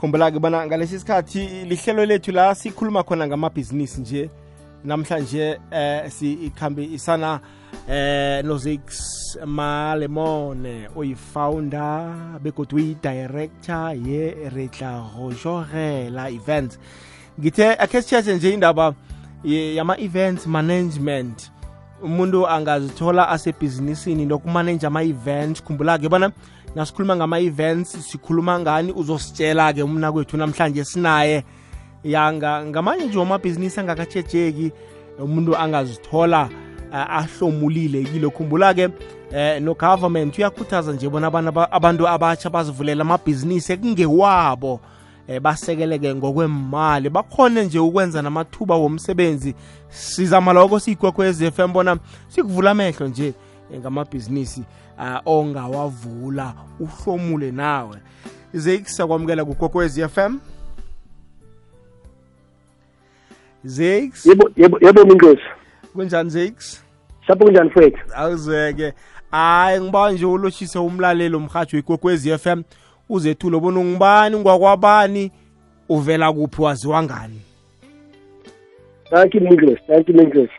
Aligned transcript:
khumbula-ke 0.00 0.38
bona 0.40 0.66
ngalesi 0.66 0.98
sikhathi 0.98 1.64
lihlelo 1.68 2.04
lethu 2.06 2.32
la 2.32 2.54
sikhuluma 2.54 3.02
khona 3.02 3.26
ngamabhizinisi 3.26 4.00
nje. 4.00 4.30
Namhlanje 4.84 5.58
eh 5.70 6.10
sikhambisana 6.10 7.40
eh 7.88 8.42
noZix 8.44 9.36
Malemone 9.44 10.88
oyifounder 10.96 12.40
begodwa 12.42 12.80
uyi-director 12.80 13.94
ye-Retla 14.06 15.04
Rojorela 15.16 16.30
Events. 16.30 16.78
Ngithe 17.40 17.76
akhe 17.78 18.02
sithethe 18.02 18.34
nje 18.34 18.54
indaba 18.54 18.94
yama-events 19.44 20.46
management. 20.46 21.52
Umuntu 22.02 22.48
angazithola 22.48 23.28
asebhizinisini 23.28 24.26
lokumanage 24.26 24.86
ama-events. 24.86 25.62
Khumbula-ke 25.62 26.08
bona 26.08 26.32
nasikhuluma 26.74 27.16
ngama-events 27.16 28.10
sikhuluma 28.10 28.60
ngani 28.60 28.92
uzositshela-ke 28.92 29.82
umna 29.82 30.12
kwethu 30.12 30.36
namhlanje 30.36 30.84
sinaye. 30.84 31.44
Yanga 32.04 32.64
ngamanye 32.66 33.04
nje 33.04 33.18
wamabhizinisi 33.18 33.80
angakatshejeki 33.80 34.72
umuntu 35.18 35.56
angazithola 35.56 36.48
uh, 36.90 36.96
ahlomulile 36.96 38.04
kilo. 38.04 38.30
Khumbula-ke 38.30 38.88
eh 39.32 39.62
no-government 39.62 40.38
uyakhuthaza 40.38 40.92
nje 40.92 41.08
bona 41.08 41.26
abantu 41.70 42.08
abatsha 42.08 42.50
bazivulela 42.50 43.02
amabhizinisi 43.02 43.72
ekungewabo. 43.72 44.80
Eh 45.28 45.40
basekeleke 45.40 46.14
ngokwemali 46.14 47.10
bakhone 47.10 47.64
nje 47.64 47.78
ukwenza 47.78 48.22
namathuba 48.22 48.74
womsebenzi. 48.74 49.54
Sizama 49.88 50.52
lokho 50.52 50.78
siyigwekhwez 50.80 51.50
FM 51.50 51.72
bona 51.72 51.96
sikuvula 52.28 52.70
amehlo 52.70 53.08
nje 53.08 53.34
ngamabhizinisi 53.78 54.64
uh, 54.98 55.18
ongawavula 55.24 56.54
uhlomule 56.80 57.50
nawe. 57.50 57.96
Zeyisakwamukela 58.54 59.44
kugwekhwez 59.44 60.06
FM 60.06 60.38
Zix 63.64 64.26
Yebo 64.26 64.50
yebo 64.56 64.78
yebo 64.80 65.04
Minkosi 65.04 65.42
Kunjani 65.92 66.30
Zix 66.30 66.82
Sapho 67.26 67.44
kunjani 67.44 67.70
mfethu? 67.70 67.98
Awuzeke. 68.14 68.92
Hayi 69.30 69.80
ngiba 69.80 70.12
nje 70.12 70.26
uloshisa 70.26 70.80
umlalelo 70.80 71.38
umhajo 71.38 71.78
igogwezi 71.78 72.38
FM 72.38 72.62
uzethulo 73.08 73.60
bona 73.60 73.80
ungibani 73.80 74.36
ngwakwabani 74.36 75.32
uvela 75.88 76.32
kuphi 76.32 76.62
waziwa 76.62 77.02
ngani? 77.02 77.40
Thank 79.10 79.34
you 79.34 79.40
Minkosi 79.40 79.82
thank 79.86 80.08
you 80.08 80.14
Minkosi 80.14 80.52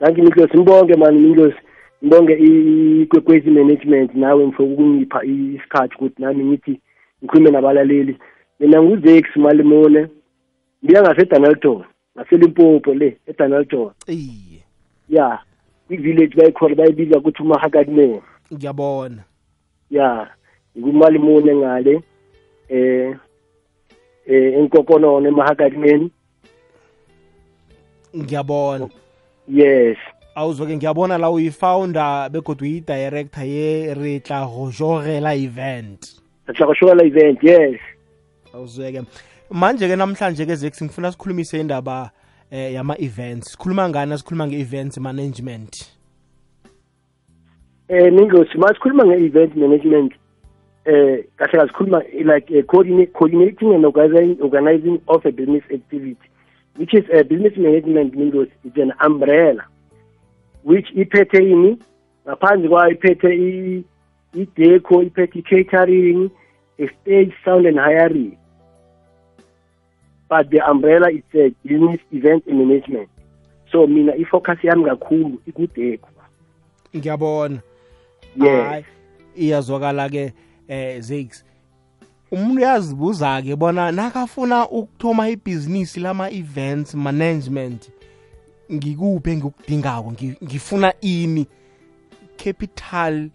You 0.00 0.12
Minkosi 0.12 0.56
mbonge 0.56 0.94
mani 0.94 1.18
Minkosi 1.18 1.56
ngibonge 2.04 2.32
igwegwezi 2.38 3.50
management 3.50 4.14
nawe 4.14 4.46
mfo 4.46 4.64
ukungipha 4.64 5.24
isikhathi 5.24 5.94
ukuthi 5.94 6.22
nami 6.22 6.44
ngithi 6.44 6.80
ngikhulume 7.22 7.50
nabalaleli. 7.50 8.16
Mina 8.60 8.82
nguzex 8.82 9.36
malimone 9.36 10.08
ngiya 10.84 11.02
ngasedanelton 11.02 11.84
ngaselimpopo 12.16 12.94
le 12.94 13.16
edanelton 13.26 13.90
iye 14.08 14.62
ya 15.08 15.38
i-village 15.90 16.36
bayikhona 16.36 16.74
bayibiza 16.74 17.18
ukuthi 17.18 17.42
umahakadimene 17.42 18.22
ngiyabona. 18.52 19.22
Ya 19.90 20.30
ngikumalimune 20.78 21.56
ngale 21.56 22.02
eh 22.68 23.16
eh 24.26 24.54
enkokonono 24.58 25.28
emahakadimeni 25.28 26.10
ngiyabona. 28.16 28.88
Yes. 29.48 29.96
Awuzwe-ke 30.34 30.76
ngiyabona 30.76 31.18
la 31.18 31.30
uyifounder 31.30 32.28
begodwa 32.30 32.68
uyi-director 32.68 33.44
ye-retla 33.44 34.44
rojorela 34.44 35.34
event. 35.34 36.00
Retla 36.46 36.66
rojorela 36.66 37.04
event 37.04 37.42
yes. 37.42 37.80
Awuzweke 38.54 39.02
manje-ke 39.50 39.96
namhlanje-ke 39.96 40.54
zex 40.54 40.82
ngifuna 40.82 41.12
sikhulumise 41.12 41.60
indaba 41.60 42.10
eh, 42.50 42.74
yama-events. 42.74 43.52
Sikhuluma 43.52 43.88
ngani? 43.88 44.18
Sikhuluma 44.18 44.46
nge-events 44.46 44.98
management. 44.98 45.72
Eh 47.88 48.12
ningosi 48.12 48.58
masikhuluma 48.58 49.04
nge-event 49.04 49.56
management 49.56 50.12
eh 50.84 51.24
kahle 51.36 51.58
kasikhuluma 51.58 52.02
like 52.24 52.50
uh, 52.50 52.62
coordinating 52.62 53.74
and 53.74 53.84
organizing, 53.84 54.36
organizing 54.40 55.00
of 55.08 55.24
a 55.24 55.32
business 55.32 55.64
activity. 55.74 56.25
Which 56.78 56.94
is 56.94 57.04
a 57.12 57.24
business 57.24 57.56
management 57.56 58.14
ningosi 58.14 58.52
it's 58.64 58.76
an 58.76 58.92
umbrella 59.00 59.64
which 60.64 60.90
iphethe 60.94 61.38
ini 61.38 61.78
ngaphandle 62.26 62.68
kwayo 62.68 62.90
iphethe 62.90 63.30
i-deco 64.34 65.02
iphethe 65.02 65.38
i-catering 65.38 66.30
i-stage 66.78 67.32
sound 67.44 67.66
and 67.66 67.78
hiring. 67.78 68.36
But 70.28 70.50
the 70.50 70.60
umbrella 70.60 71.10
is 71.10 71.22
a 71.34 71.54
business 71.66 72.00
event 72.12 72.46
management. 72.46 73.08
So 73.72 73.86
mina 73.86 74.12
ifocus 74.16 74.64
yami 74.64 74.84
kakhulu 74.84 75.40
ikudeko 75.46 76.08
ngiyabona. 76.96 77.58
Yes. 78.36 78.84
Iyazwakala 79.36 80.08
ke 80.08 80.32
eh 80.68 81.00
Zakes 81.00 81.44
umuntu 82.30 82.60
uyazibuza 82.60 83.42
ke 83.42 83.56
bona 83.56 83.92
nakafuna 83.92 84.68
ukuthoma 84.68 85.28
ibhizinisi 85.28 86.00
lama 86.00 86.30
events 86.30 86.94
management 86.94 87.90
ngikuphi 88.72 89.30
engikudingako? 89.30 90.12
Ngifuna 90.44 90.92
ini? 91.00 91.46
Capital 92.36 93.30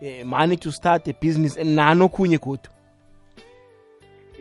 eh, 0.00 0.24
money 0.24 0.56
to 0.56 0.72
start 0.72 1.08
a 1.08 1.12
business 1.12 1.58
nani 1.58 2.02
okhunye 2.02 2.38
kodwa 2.38 2.70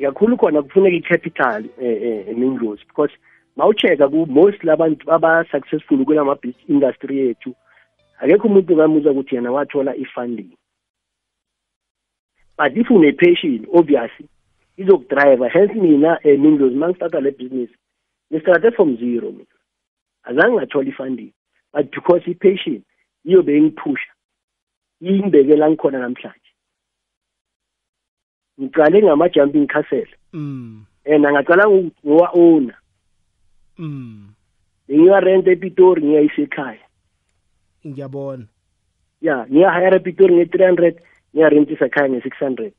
kakhulu 0.01 0.37
khona 0.37 0.61
kufuneka 0.61 0.95
i-capital 0.95 1.65
eh 1.81 2.27
emingozi 2.27 2.83
because 2.87 3.13
mawucheka 3.55 4.09
ku 4.09 4.25
most 4.25 4.63
labantu 4.63 5.11
aba-successful 5.11 6.05
kulama 6.05 6.37
industry 6.67 7.17
yethu 7.17 7.55
akekho 8.19 8.47
umuntu 8.47 8.73
ongamuza 8.73 9.11
ukuthi 9.11 9.35
yena 9.35 9.51
wathola 9.51 9.95
i-funding. 9.95 10.49
But 12.57 12.77
if 12.77 12.89
une-passion 12.89 13.67
obviously 13.73 14.27
izokudriver 14.77 15.49
hence 15.49 15.73
mina 15.73 16.19
um 16.23 16.41
mingozi 16.41 16.75
uma 16.75 16.87
ngistarta 16.89 17.19
le 17.19 17.31
business 17.31 17.69
ngistarate 18.31 18.75
from 18.75 18.97
zero 18.97 19.31
mina. 19.31 19.55
Azange 20.23 20.55
ngathola 20.55 20.89
i-funding 20.89 21.33
but 21.73 21.91
because 21.91 22.23
i-passion 22.27 22.81
iyo 23.25 23.43
bengiphusha 23.43 24.11
ingibekela 25.01 25.69
ngikhona 25.69 25.99
namhlanje. 25.99 26.51
Ngicale 28.59 29.03
ngama-jumping 29.03 29.67
castle. 29.67 30.07
Mm. 30.33 30.85
and 31.05 31.25
angacala 31.25 31.65
ngowa-owner 32.05 32.75
mm. 33.77 34.27
bengiwarenta 34.87 35.51
epitori 35.51 36.01
ngiyayisa 36.01 36.41
ekhaya 36.41 36.85
ngiyabona. 37.87 38.45
Ya 39.21 39.45
ngiyahayara 39.51 39.97
epitori 39.97 40.35
nge-three 40.35 40.65
hundred 40.65 40.95
ngiyarentisa 41.35 41.85
ekhaya 41.85 42.09
nge-six 42.09 42.37
hundred. 42.39 42.73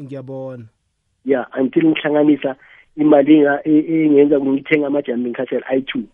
Ngiyabona. 0.00 0.64
Ya 1.24 1.46
until 1.60 1.86
ngihlanganisa 1.86 2.56
imali 2.96 3.44
engenza 3.64 4.40
ngithenga 4.40 4.86
ama-jumping 4.86 5.32
castle 5.32 5.64
i-two 5.76 6.08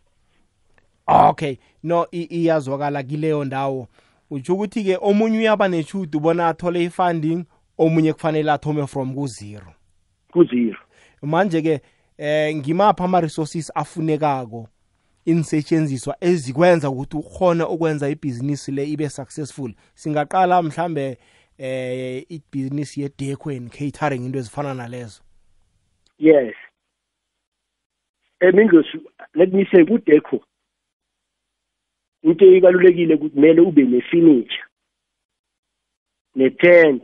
okay 1.09 1.57
no 1.83 2.07
iyazwakala 2.11 3.03
kileyo 3.03 3.45
ndawo. 3.45 3.89
Utsho 4.31 4.55
ukuthi-ke 4.55 4.99
omunye 5.01 5.39
uyaba 5.39 5.69
neshudu 5.69 6.21
bona 6.21 6.49
athole 6.49 6.85
i-funding 6.85 7.45
omunye 7.79 8.13
kufanele 8.13 8.53
athome 8.53 8.87
from 8.87 9.15
ku-zero. 9.15 9.75
Ku-zero. 10.33 10.79
Manje-ke 11.23 11.81
eh 12.19 12.57
ngimapha 12.57 13.05
ama-resources 13.05 13.73
afunekako 13.75 14.69
insetshenziswa 15.25 16.17
ezikwenza 16.21 16.91
ukuthi 16.91 17.17
ukhone 17.17 17.65
ukwenza 17.65 18.09
ibhizinisi 18.09 18.73
le 18.73 18.85
ibe 18.85 19.09
successful? 19.09 19.73
Singaqala 19.95 20.63
mhlambe 20.63 21.19
eh 21.59 22.25
ibhizinisi 22.29 23.03
yedeco 23.03 23.51
and 23.51 23.71
catering 23.71 24.25
into 24.25 24.39
ezifana 24.39 24.75
nalezo? 24.75 25.23
Yes. 26.19 26.55
Emingosi 28.41 28.99
let 29.35 29.53
me 29.53 29.67
say 29.73 29.85
kudeco 29.85 30.41
into 32.23 32.45
ebalulekile 32.45 33.17
kumele 33.17 33.61
ube 33.61 33.85
ne-furniture 33.85 34.65
ne-tent 36.35 37.03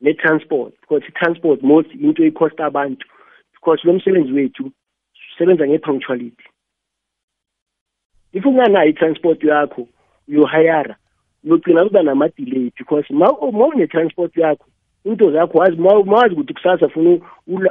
ne-transport 0.00 0.74
because 0.80 1.02
i-transport 1.08 1.62
most 1.62 1.90
into 1.94 2.24
ikhosta 2.24 2.64
abantu 2.64 3.06
because 3.52 3.80
lo 3.84 3.92
msebenzi 3.92 4.32
wethu 4.32 4.72
usebenza 5.34 5.66
nge-punctuality. 5.66 6.44
If 8.32 8.46
unganayo 8.46 8.90
i-transport 8.90 9.44
yakho 9.44 9.88
uyohayara 10.28 10.96
uyogcina 11.44 11.84
kuba 11.84 12.02
nama-delay 12.02 12.72
because 12.78 13.06
ma 13.10 13.30
une-transport 13.30 14.36
yakho 14.36 14.66
into 15.04 15.32
zakho 15.32 15.58
wazi 15.58 15.76
mawazi 15.76 16.34
ukuthi 16.34 16.54
kusasa 16.54 16.88
funa 16.88 17.18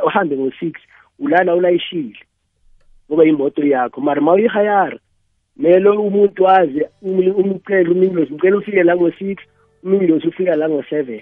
uhambe 0.06 0.38
ngo-six 0.38 0.73
ulala 1.19 1.56
ulayishile 1.56 2.19
ngoba 3.09 3.25
imoto 3.25 3.63
yakho. 3.63 4.01
Mara 4.01 4.21
ma 4.21 4.33
uyihayara 4.33 5.00
mele 5.57 5.89
umuntu 5.89 6.44
wazi 6.44 6.83
umcela 7.01 7.91
umingilosi 7.91 8.33
umcela 8.33 8.57
ufike 8.57 8.83
la 8.83 8.95
ngo-six 8.95 9.38
umingilosi 9.83 10.27
ufika 10.27 10.56
la 10.56 10.69
ngo-seven. 10.69 11.21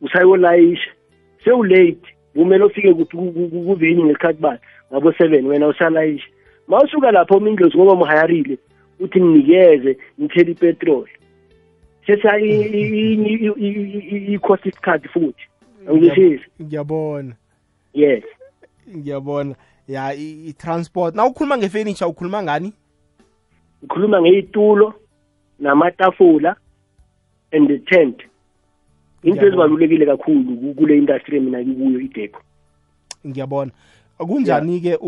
Usayolayisha. 0.00 0.90
Sewulate 1.44 2.14
kumele 2.34 2.64
ufike 2.64 2.94
kuvini 2.94 4.04
ngesikhathi 4.04 4.40
bani? 4.40 4.58
Ngabo 4.92 5.12
seven 5.12 5.46
wena 5.46 5.66
usalayisha. 5.66 6.28
Ma 6.68 6.82
usuka 6.82 7.10
lapho 7.10 7.36
umindlozi 7.36 7.76
ngoba 7.76 7.94
muhayarile 7.94 8.58
uthi 9.00 9.20
nginikeze 9.20 9.98
ngithela 10.20 10.50
ipetroli. 10.50 11.10
Setha 12.06 12.38
i-cost 14.28 14.66
isikhathi 14.66 15.08
futhi. 15.08 15.42
Angizwisisi 15.88 16.50
ngiyabona. 16.62 17.34
Yes. 17.94 18.24
Ngiyabona. 18.96 19.54
Ya 19.88 20.14
i-transport. 20.14 21.14
Na 21.14 21.26
ukhuluma 21.26 21.58
nge-furniture 21.58 22.10
ukhuluma 22.10 22.42
ngani? 22.42 22.72
Ngikhuluma 23.84 24.20
ngeyitulo 24.20 24.94
namatafula 25.58 26.56
and 27.52 27.68
the 27.68 27.78
tent. 27.78 28.22
Into 29.22 29.46
ezibalulekile 29.46 30.06
kakhulu 30.06 30.74
kule 30.74 30.98
industry 30.98 31.40
mina 31.40 31.64
ngikuyo 31.64 32.00
ideco. 32.00 32.42
Ngiyabona. 33.26 33.70
Kunjani-ke 34.26 34.98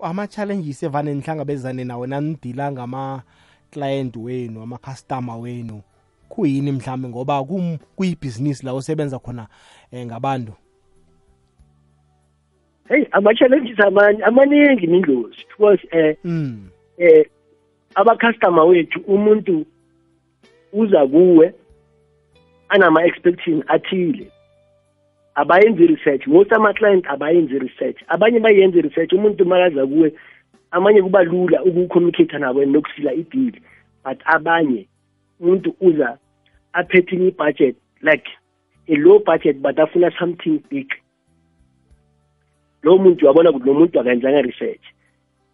ama-challenges 0.00 0.82
evane 0.82 1.14
nihlangabezane 1.14 1.84
nawo 1.84 2.06
nanidila 2.06 2.72
ngama-client 2.72 4.16
wenu 4.16 4.62
ama-customer 4.62 5.36
wenu 5.36 5.82
kuyini 6.28 6.72
mhlambe? 6.72 7.08
Ngoba 7.08 7.44
kuyibhizinisi 7.96 8.66
la 8.66 8.72
osebenza 8.72 9.18
khona 9.18 9.48
um 9.92 10.06
ngabantu. 10.06 10.52
Hey 12.88 13.06
ama-challenges 13.12 13.80
amaningi 14.26 14.86
mindlozi 14.86 15.46
because 15.48 15.88
eh 15.90 16.16
mm. 16.24 16.68
eh 16.98 17.26
aba-customer 17.94 18.64
wethu 18.64 19.00
umuntu 19.00 19.66
uza 20.72 21.06
kuwe 21.06 21.54
anama-expectation 22.68 23.64
athile. 23.66 24.30
Abayenzi 25.34 25.86
research. 25.86 26.26
Most 26.26 26.52
ama-client 26.52 27.06
abayenzi 27.06 27.58
research. 27.58 27.96
Abanye 28.08 28.40
bayenze 28.40 28.80
research 28.80 29.12
umuntu 29.12 29.44
makaza 29.44 29.86
kuwe 29.86 30.12
amanye 30.70 31.02
kuba 31.02 31.22
lula 31.22 31.62
ukucommunicate 31.62 32.38
nabo 32.38 32.64
nokusila 32.64 33.12
ideal. 33.14 33.52
But 34.04 34.18
abanye 34.24 34.88
umuntu 35.40 35.74
uza 35.80 36.18
aphethe 36.72 37.16
i-budget 37.16 37.76
like 38.02 38.28
a 38.88 38.96
low 38.96 39.18
budget 39.18 39.56
but 39.62 39.78
afuna 39.78 40.10
something 40.18 40.62
big. 40.70 40.88
Lo 42.82 42.98
muntu 42.98 43.26
wabona 43.26 43.50
ukuthi 43.50 43.66
lo 43.66 43.74
muntu 43.74 44.00
akayenzanga 44.00 44.42
research. 44.42 44.84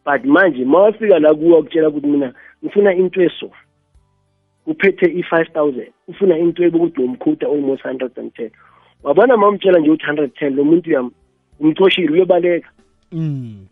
But 0.04 0.24
manje 0.24 0.64
ma 0.64 0.78
wafika 0.78 1.18
la 1.18 1.34
kuwa 1.34 1.62
kutshela 1.62 1.88
ukuthi 1.88 2.06
mina 2.06 2.34
ngifuna 2.64 2.94
into 2.94 3.22
eso 3.22 3.50
uphethe 4.66 5.06
i-five 5.06 5.52
thousand 5.52 5.92
ufuna 6.08 6.38
into 6.38 6.64
ebokuthi 6.64 7.00
nomkhuta 7.02 7.46
almost 7.46 7.82
hundred 7.82 8.18
and 8.18 8.34
ten. 8.34 8.50
Wabona 9.02 9.36
ma 9.36 9.48
umtshela 9.48 9.78
nje 9.78 9.90
ukuthi 9.90 10.06
hundred 10.06 10.34
ten 10.34 10.54
lo 10.54 10.64
muntu 10.64 11.12
umcoshile 11.60 12.12
uyobaleka 12.12 12.70
mm. 13.12 13.66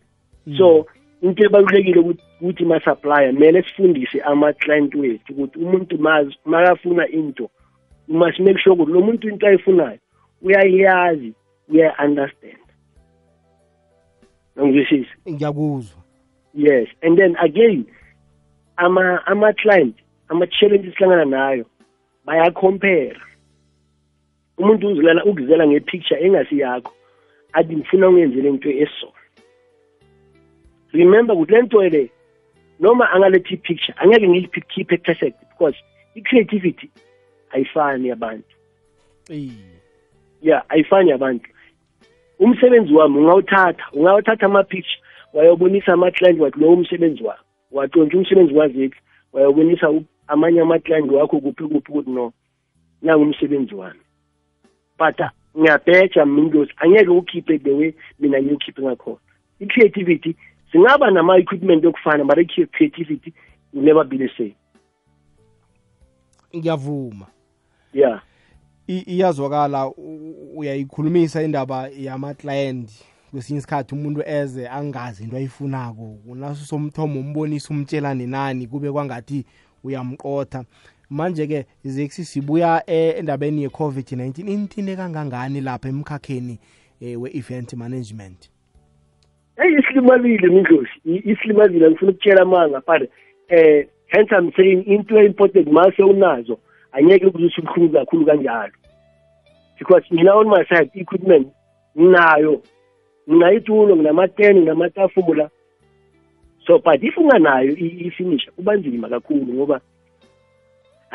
mm. 0.47 0.59
so 0.59 0.87
into 1.23 1.45
ebalulekile 1.45 2.01
ukuthi 2.41 2.65
ma-supplier 2.65 3.35
kumele 3.35 3.63
sifundise 3.63 4.21
ama-client 4.21 4.95
wethu 4.95 5.33
ukuthi 5.33 5.59
umuntu 5.59 5.99
makafuna 6.45 7.09
into 7.09 7.51
must 8.09 8.39
make 8.39 8.59
sure 8.59 8.75
ukuthi 8.75 8.93
lo 8.93 9.01
muntu 9.01 9.29
into 9.29 9.47
ayifunayo 9.47 9.99
uyayazi 10.43 11.33
uyayi-understand 11.69 12.67
angizwisisi 14.57 15.11
ngiyakuzwa 15.29 16.03
yes 16.55 16.89
and 17.03 17.19
then 17.19 17.37
again 17.37 17.85
ama 18.77 19.27
ama-client 19.27 19.97
ama-challenges 20.29 20.95
sihlangana 20.95 21.25
nayo 21.25 21.65
bayacompare 22.25 23.17
umuntu 24.59 24.89
uzilala 24.89 25.25
ukuzela 25.25 25.67
ngepicture 25.67 26.21
engasiyakho 26.21 26.93
athi 27.53 27.77
ngifuna 27.77 28.09
ungenzele 28.09 28.49
into 28.49 28.71
eso. 28.71 29.13
Remember 30.93 31.37
ukuthi 31.37 31.53
le 31.53 31.63
nto 31.63 31.83
le 31.83 32.11
noma 32.81 33.11
angalethi 33.11 33.55
i-picture 33.55 33.95
angeke 33.99 34.29
ngiyikhiphe 34.29 34.97
perfect 34.97 35.37
because 35.51 35.77
i-creativity 36.15 36.91
ayifani 37.51 38.09
yabantu 38.09 38.55
yeah 40.43 40.65
ayifani 40.69 41.11
yabantu 41.11 41.51
umsebenzi 42.39 42.95
wami 42.95 43.19
ungawuthatha 43.19 43.85
ungawuthatha 43.93 44.47
ama-picture 44.47 45.01
wayobonisa 45.33 45.93
ama-client 45.93 46.41
wathi 46.41 46.61
lowo 46.61 46.75
umsebenzi 46.75 47.23
wami 47.23 47.41
watshontsha 47.73 48.19
umsebenzi 48.19 48.55
wazeki 48.55 48.97
wayobonisa 49.33 49.93
amanye 50.27 50.61
ama-client 50.61 51.13
wakho 51.13 51.41
kuphi 51.41 51.65
kuphi 51.65 51.93
ukuthi 51.93 52.11
no. 52.11 52.33
Nangumsebenzi 53.03 53.75
wami. 53.75 54.01
But 54.99 55.21
ngiyabheja 55.59 56.27
mintos 56.27 56.69
angeke 56.77 57.09
ukhiphe 57.09 57.59
the 57.59 57.71
way 57.71 57.95
mina 58.19 58.43
ngiyokhiphe 58.43 58.83
ngakhona. 58.83 59.19
I-creativity 59.61 60.37
singaba 60.73 61.11
nama-equipment 61.11 61.85
yokufana 61.85 62.25
but 62.25 62.39
i-creativity 62.39 63.33
will 63.73 63.83
never 63.83 64.05
be 64.05 64.19
the 64.19 64.29
same. 64.37 64.55
Ngiyavuma. 66.55 67.27
Yeah. 67.93 68.21
Iyazwakala 68.87 69.93
uyayikhulumisa 70.57 71.43
indaba 71.43 71.89
yama-client. 71.89 72.91
Kwesinye 73.31 73.59
isikhathi 73.59 73.95
umuntu 73.95 74.23
eze 74.27 74.69
angazi 74.69 75.25
into 75.25 75.37
ayifunako. 75.37 76.19
Unaso 76.27 76.65
somthomo 76.65 77.21
umbonisa 77.21 77.75
umtshelane 77.75 78.27
nani 78.27 78.67
kube 78.67 78.93
kwangathi 78.93 79.45
uyamqotha. 79.85 80.65
Manje-ke 81.11 81.67
zexi 81.85 82.25
sibuya 82.25 82.83
endabeni 82.87 83.63
ye-covid-19 83.63 84.41
inithinde 84.41 84.97
kangangani 84.97 85.61
lapha 85.61 85.89
emkhakheni 85.89 86.59
um 87.01 87.23
we-event 87.23 87.73
management 87.75 88.51
eyi 89.57 89.79
isilimazile 89.79 90.49
mindlosi 90.49 90.91
isilimazile 91.05 91.91
ngifuna 91.91 92.11
ukutshela 92.11 92.43
amanga 92.43 92.83
but 92.87 93.11
eh 93.49 93.87
hence 94.07 94.35
i'm 94.35 94.53
saying 94.53 94.83
into 94.87 95.23
important 95.23 95.69
mase 95.69 96.03
unazo 96.03 96.59
angeke 96.93 97.31
kuzuthi 97.31 97.61
ubuhlungu 97.61 97.93
kakhulu 97.93 98.27
kanjalo 98.27 98.73
because 99.79 100.05
mina 100.11 100.35
on 100.35 100.49
my 100.49 100.65
side 100.65 100.91
equipment 100.95 101.49
nginayo 101.99 102.63
nginayitulo 103.31 103.97
nginamateni 103.97 104.61
nginamatafula 104.61 105.51
so 106.67 106.79
but 106.79 107.03
if 107.03 107.19
unganayo 107.19 107.77
i-finisher 107.77 108.53
kuba 108.53 108.77
nzima 108.77 109.09
kakhulu 109.09 109.55
ngoba 109.55 109.81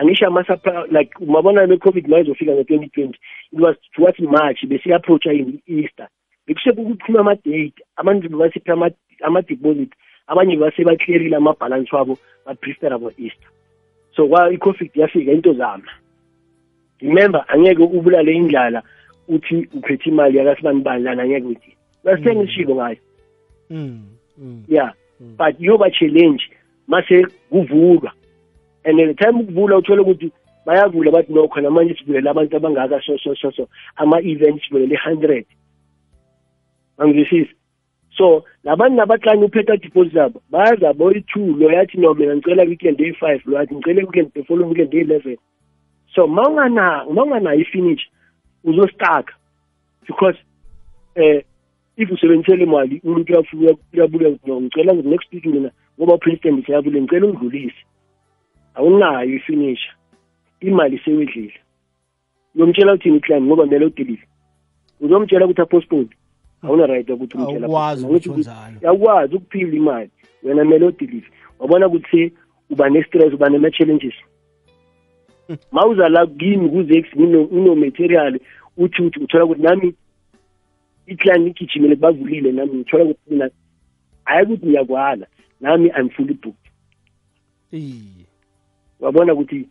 angisho 0.02 0.28
ama 0.28 0.46
like 0.92 1.14
mabona 1.26 1.66
le-covid 1.66 2.08
mayezofika 2.08 2.52
ngo-twenty 2.52 2.90
twenty 2.90 3.20
it 3.54 3.60
was 3.60 3.76
towards 3.96 4.20
march 4.20 4.66
besiya-approacha 4.66 5.34
i-easter. 5.34 6.08
Bekusebe 6.48 6.84
kuphuma 6.84 7.20
ama-date 7.20 7.84
abantu 7.96 8.30
bebasiphe 8.30 8.72
ama-deposit 9.22 9.94
abanye 10.28 10.58
basebaclearile 10.58 11.36
amabhalansi 11.36 11.96
wabo 11.96 12.18
bapristera 12.46 13.00
for-easter 13.00 13.50
so 14.16 14.28
kwa 14.28 14.54
i-covid 14.54 14.92
yafika 14.96 15.32
into 15.32 15.54
zama. 15.54 15.92
Remember 17.00 17.46
angeke 17.48 17.84
ubulale 17.84 18.34
indlala 18.34 18.84
uthi 19.28 19.68
uphethe 19.74 20.10
imali 20.10 20.38
yakasibani 20.38 20.82
bani 20.82 21.04
lana 21.04 21.24
angeke 21.24 21.48
uthi 21.48 21.78
basithenga 22.04 22.44
isishilo 22.44 22.76
ngayo 22.76 22.98
yeah 24.68 24.94
but 25.38 25.56
yoba 25.60 25.92
challenge 25.92 26.44
mase 26.88 27.28
kuvulwa. 27.50 28.12
And 28.86 29.00
the 29.00 29.14
time 29.14 29.40
ukuvula 29.42 29.78
uthole 29.78 30.02
ukuthi 30.02 30.32
bayavula 30.66 31.12
bathi 31.12 31.34
no 31.34 31.48
khona 31.48 31.70
manje 31.70 31.96
sivulele 31.96 32.30
abantu 32.30 32.56
abangaka 32.58 33.02
so 33.06 33.18
so 33.18 33.36
so 33.36 33.52
so 33.52 33.68
ama-event 33.96 34.62
sivulele 34.62 34.96
i-hundred. 34.96 35.46
Angizwisisi 36.98 37.56
so 38.18 38.44
labantu 38.64 38.96
nabahlanye 38.96 39.46
uphetha 39.46 39.78
deposit 39.78 40.14
zabo 40.14 40.42
bayaza 40.50 40.94
boyi-two 40.94 41.56
lo 41.58 41.72
yathi 41.72 41.98
no 41.98 42.14
mina 42.14 42.36
ngicela 42.36 42.64
weekend 42.64 43.02
eyi-five 43.02 43.42
lo 43.46 43.58
yathi 43.58 43.76
ngicele 43.76 44.04
weekend 44.04 44.34
the 44.34 44.44
following 44.44 44.70
weekend 44.70 44.94
eyi-eleven. 44.94 45.38
So 46.16 46.28
ma 46.28 46.44
unganayo 46.48 47.60
ifinish 47.60 48.02
uzostaka 48.64 49.34
because 50.08 50.38
eh 51.16 51.44
if 51.98 52.12
usebenzisele 52.12 52.64
imali 52.64 53.02
umuntu 53.04 53.46
uyabuya 53.94 54.38
no 54.46 54.62
ngicela 54.62 54.94
next 54.94 55.34
week 55.34 55.46
mina 55.46 55.72
ngoba 55.98 56.14
upresident 56.14 56.66
seyabule 56.66 57.02
ngicela 57.02 57.28
ungidlulise. 57.28 57.86
Awunayo 58.76 59.36
ifinisha 59.36 59.92
imali 60.60 61.00
sewedlile 61.06 61.60
uyomtshela 62.56 62.94
uthini 62.94 63.18
iclient 63.18 63.46
ngoba 63.46 63.64
kumele 63.64 63.86
udelive 63.86 64.28
uzomtshela 65.00 65.46
ukuthi 65.46 65.62
apostpone 65.62 66.10
awuna 66.62 66.86
right 66.86 67.10
ukuthi 67.10 67.38
umtshelauyakwazi 67.38 69.36
ukuphila 69.36 69.76
imali 69.76 70.10
wena 70.44 70.64
kumele 70.64 70.86
udelive 70.86 71.28
wabona 71.60 71.88
ukuthi 71.88 72.34
uba 72.70 72.90
ne-stress 72.90 73.34
uba 73.34 73.50
nema-challenges 73.50 74.14
ma 75.72 75.86
uza 75.86 76.10
la 76.10 76.28
kimi 76.28 76.70
kuzex 76.70 77.06
ngino-material 77.18 78.40
uthi 78.78 79.02
uthi 79.02 79.20
uthola 79.20 79.46
ukuthi 79.46 79.62
nami 79.62 79.94
iclient 81.08 81.48
igijimele 81.48 81.96
bavulile 81.96 82.52
nami 82.52 82.74
ngithola 82.74 83.04
ukuthi 83.04 83.30
mina 83.30 83.50
hayi 84.24 84.46
ukuthi 84.46 84.66
ngiyakwala. 84.66 85.28
Nami 85.62 85.92
i'm 85.98 86.10
fully 86.10 86.34
booked. 86.34 86.72
Wabona 89.02 89.34
ukuthi 89.34 89.68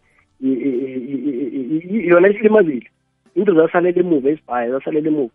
yona 2.08 2.28
isilimazile. 2.28 2.90
Into 3.34 3.54
zasalele 3.54 4.00
emuva 4.00 4.30
esibhaye 4.30 4.70
zasalele 4.70 5.08
emuva. 5.08 5.32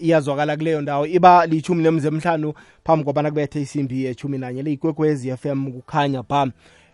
Iyazwakala 0.00 0.56
kuleyo 0.56 0.80
ndawo. 0.80 1.06
Iba 1.06 1.46
lichumi 1.46 1.82
nemze 1.82 2.08
emhlanu 2.08 2.54
phambi 2.84 3.04
kobana 3.04 3.30
kubethe 3.30 3.60
isimbi 3.60 4.04
yechumi 4.04 4.38
nanye. 4.38 4.62
Leyikwekwezi 4.62 5.36
FM 5.36 5.72
kukhanya 5.72 6.22
pha 6.22 6.52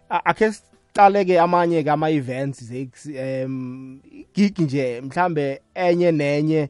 akhe 0.09 0.53
sicale-ke 0.53 1.41
amanye-ke 1.41 1.91
ama-events 1.91 2.71
um 3.09 4.01
gig 4.35 4.59
nje 4.59 5.01
mhlambe 5.01 5.61
enye 5.75 6.13
nenye 6.13 6.69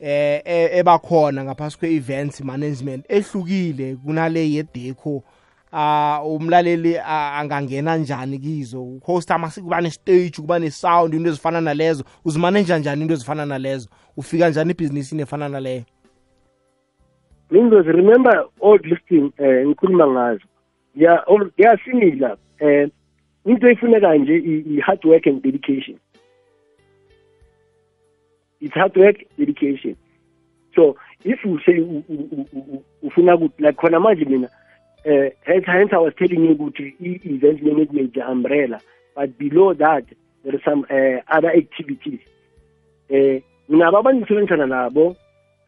eh 0.00 0.42
e, 0.44 0.78
ebakhona 0.78 1.44
ngaphasi 1.44 1.78
kwe-events 1.78 2.40
management 2.40 3.04
ehlukile 3.08 3.96
kunale 3.96 4.50
yedeco. 4.50 5.22
Ah 5.72 6.22
umlaleli 6.24 6.98
angangena 6.98 7.96
njani 7.96 8.38
kizo? 8.38 9.00
Host 9.02 9.32
kuba 9.54 9.80
ne-stage 9.80 10.36
kuba 10.36 10.58
ne-sound 10.58 11.14
into 11.14 11.28
ezifana 11.30 11.60
nalezo. 11.60 12.04
Uzimaneja 12.24 12.78
njani 12.78 13.02
into 13.02 13.14
ezifana 13.14 13.46
nalezo? 13.46 13.88
Ufika 14.16 14.48
njani 14.48 14.70
ibhizinisini 14.70 15.22
efana 15.22 15.48
naleyo? 15.48 15.84
Windows 17.50 17.86
remember 17.86 18.44
old 18.60 18.86
listing 18.86 19.32
eh 19.38 19.66
ngikhuluma 19.66 20.06
ngazo 20.06 20.44
ya 20.94 21.24
yasimila 21.56 22.36
eh 22.58 22.88
into 23.44 23.68
efuneka 23.68 24.14
nje 24.14 24.36
i 24.36 24.80
hard 24.80 25.04
work 25.04 25.26
and 25.26 25.42
dedication. 25.42 25.98
It's 28.60 28.74
hard 28.74 28.96
work 28.96 29.16
dedication. 29.38 29.96
So 30.74 30.96
if 31.24 31.44
you 31.44 31.58
say 31.66 31.80
ufuna 33.02 33.34
ukuthi 33.34 33.62
like 33.62 33.76
khona 33.76 34.00
manje 34.00 34.24
mina 34.24 34.48
uh, 35.06 35.30
hence, 35.42 35.64
hence 35.66 35.90
I 35.92 35.98
was 35.98 36.14
telling 36.18 36.44
you 36.44 36.54
ukuthi 36.54 36.94
i-event 37.00 37.62
management 37.62 38.16
umbrella 38.16 38.80
but 39.14 39.38
below 39.38 39.74
that 39.74 40.04
there 40.44 40.54
are 40.54 40.62
some 40.64 40.86
uh, 40.90 41.20
other 41.28 41.50
activities. 41.50 42.20
Eh 43.10 43.40
nginabo 43.70 43.98
abantu 43.98 44.20
ngisebenzisana 44.20 44.66
nabo 44.66 45.16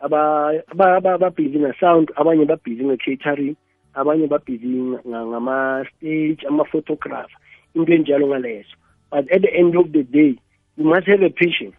ababhizi 0.01 1.59
nge-sound 1.59 2.11
abanye 2.17 2.45
babhizi 2.45 2.85
nge-catering 2.85 3.57
abanye 3.95 4.27
babhizi 4.27 4.67
ngama-stage 5.07 6.47
ama-photographer 6.49 7.39
into 7.75 7.93
enjalo 7.93 8.27
ngaleso. 8.27 8.77
But 9.11 9.31
at 9.31 9.43
the 9.43 9.55
end 9.55 9.77
of 9.77 9.93
the 9.93 10.03
day 10.03 10.39
you 10.77 10.85
must 10.85 11.07
have 11.07 11.23
a 11.23 11.31
patient 11.31 11.75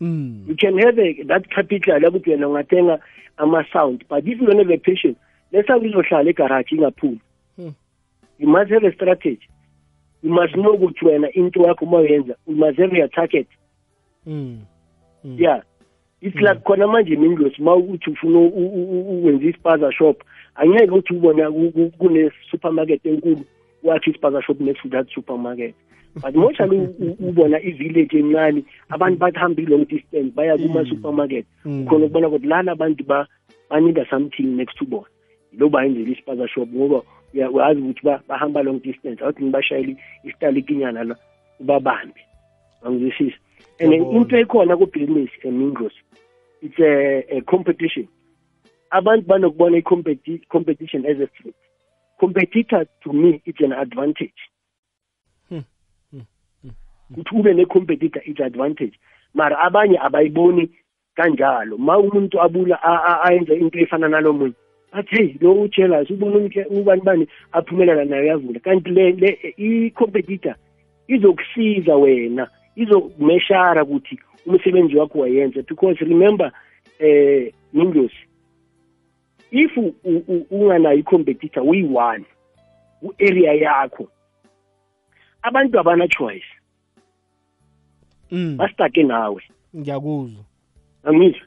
mm. 0.00 0.48
you 0.48 0.56
can 0.56 0.78
have 0.78 0.98
a, 0.98 1.22
that 1.24 1.50
capital 1.50 2.00
yokuthi 2.00 2.30
wena 2.30 2.48
ungathenga 2.48 2.98
ama-sound 3.36 4.04
but 4.08 4.26
if 4.26 4.40
you 4.40 4.46
don't 4.46 4.58
have 4.58 4.70
a 4.70 4.78
patient 4.78 5.18
lesa 5.52 5.80
kuzohlala 5.80 6.30
egaraji 6.30 6.74
ingaphumi 6.74 7.20
hmm. 7.56 7.72
you 8.38 8.48
must 8.48 8.70
have 8.70 8.84
a 8.84 8.92
strategy. 8.92 9.48
You 10.22 10.30
must 10.30 10.54
know 10.54 10.74
ukuthi 10.74 11.04
wena 11.04 11.30
into 11.34 11.60
yakho 11.60 11.84
uma 11.84 11.98
uyenza 11.98 12.34
you 12.46 12.56
must 12.56 12.78
have 12.78 12.96
your 12.96 13.08
target. 13.08 13.46
Mm. 14.26 14.60
Mm. 15.24 15.38
yeah. 15.38 15.62
It's 16.20 16.36
mm. 16.36 16.42
like 16.42 16.64
khona 16.64 16.86
manje 16.86 17.16
mindlosi 17.16 17.62
uma 17.62 17.76
uthi 17.76 18.10
ufuna 18.10 18.38
ukwenza 18.38 19.46
ispaza 19.46 19.92
shop 19.92 20.22
angeke 20.54 20.90
uthi 20.90 21.14
ubona 21.14 21.50
kune-supermarket 21.98 23.06
enkulu 23.06 23.44
wakhe 23.82 24.10
ispaza 24.10 24.42
shop 24.42 24.60
next 24.60 24.82
to 24.82 24.88
that 24.88 25.08
supermarket. 25.14 25.74
But 26.14 26.34
mostly 26.42 26.88
ubona 27.20 27.60
i-village 27.60 28.18
encane 28.18 28.64
abantu 28.88 29.18
bahambe 29.18 29.62
i-long 29.62 29.84
distance 29.84 30.34
baya 30.34 30.58
kuma-supermarket 30.58 31.46
khona 31.62 32.04
ukubona 32.06 32.28
ukuthi 32.28 32.46
lana 32.46 32.72
abantu 32.72 33.04
banida 33.70 34.06
something 34.10 34.56
next 34.56 34.78
to 34.78 34.84
bona 34.84 35.06
lo 35.52 35.68
bayenzela 35.68 36.10
ispaza 36.10 36.48
shop 36.48 36.68
ngoba 36.68 37.02
uyazi 37.34 37.80
ukuthi 37.80 38.02
bahamba 38.28 38.62
long 38.62 38.82
distance 38.82 39.24
awuthi 39.24 39.42
ngibashayela 39.42 39.94
isitali 40.24 40.60
ikinyana 40.60 41.04
la 41.04 41.16
ubabambe 41.60 42.20
angizwisisa 42.82 43.38
and 43.80 43.94
into 43.94 44.36
ekhona 44.36 44.76
ku-business 44.76 45.30
emingos 45.44 45.92
it's 46.62 46.78
a, 46.78 47.36
a 47.36 47.40
competition. 47.42 48.08
Abantu 48.90 49.26
banokubona 49.26 49.76
i-competition 49.78 51.06
as 51.06 51.16
a 51.20 51.28
threat. 51.40 51.54
Competitor 52.18 52.86
to 53.04 53.12
me 53.12 53.42
it's 53.44 53.60
an 53.60 53.72
advantage. 53.72 54.34
Hmm, 55.48 55.60
hmm, 56.10 56.20
hmm, 56.62 56.70
ukuthi 57.10 57.36
ube 57.36 57.54
ne-competitor 57.54 58.22
it's 58.24 58.40
advantage. 58.40 58.98
Mara 59.34 59.58
abanye 59.58 59.98
abayiboni 59.98 60.70
kanjalo. 61.16 61.78
Ma 61.78 61.98
umuntu 61.98 62.40
abula 62.40 62.82
ayenza 63.22 63.54
into 63.54 63.78
efana 63.78 64.08
nalo 64.08 64.32
muntu 64.32 64.56
athi 64.92 65.16
hey 65.16 65.34
lo 65.40 65.52
ujealous 65.52 66.10
ubona 66.10 66.50
ubani 66.70 67.02
bani 67.02 67.28
aphumelela 67.52 68.04
nayo 68.04 68.24
yavula 68.24 68.60
kanti 68.60 68.90
le 68.90 69.12
le 69.12 69.54
i-competitor 69.56 70.54
izokusiza 71.08 71.96
wena 71.96 72.48
izokumeshara 72.76 73.84
ukuthi 73.84 74.18
umsebenzi 74.46 74.96
wakho 74.96 75.18
wayenza 75.18 75.62
because 75.62 76.04
remember 76.04 76.52
eh 76.98 77.52
Windows 77.74 78.12
if 79.50 79.76
unganayo 80.50 80.98
i-competitor 80.98 81.62
uyi-one 81.62 82.24
ku-area 83.00 83.52
yakho 83.54 84.08
abantu 85.42 85.80
abana 85.80 86.08
choice. 86.08 86.46
Mm. 88.30 88.56
basitake 88.56 89.02
nawe. 89.02 89.42
Ngiyakuzwa. 89.76 90.44
Angizwa 91.04 91.46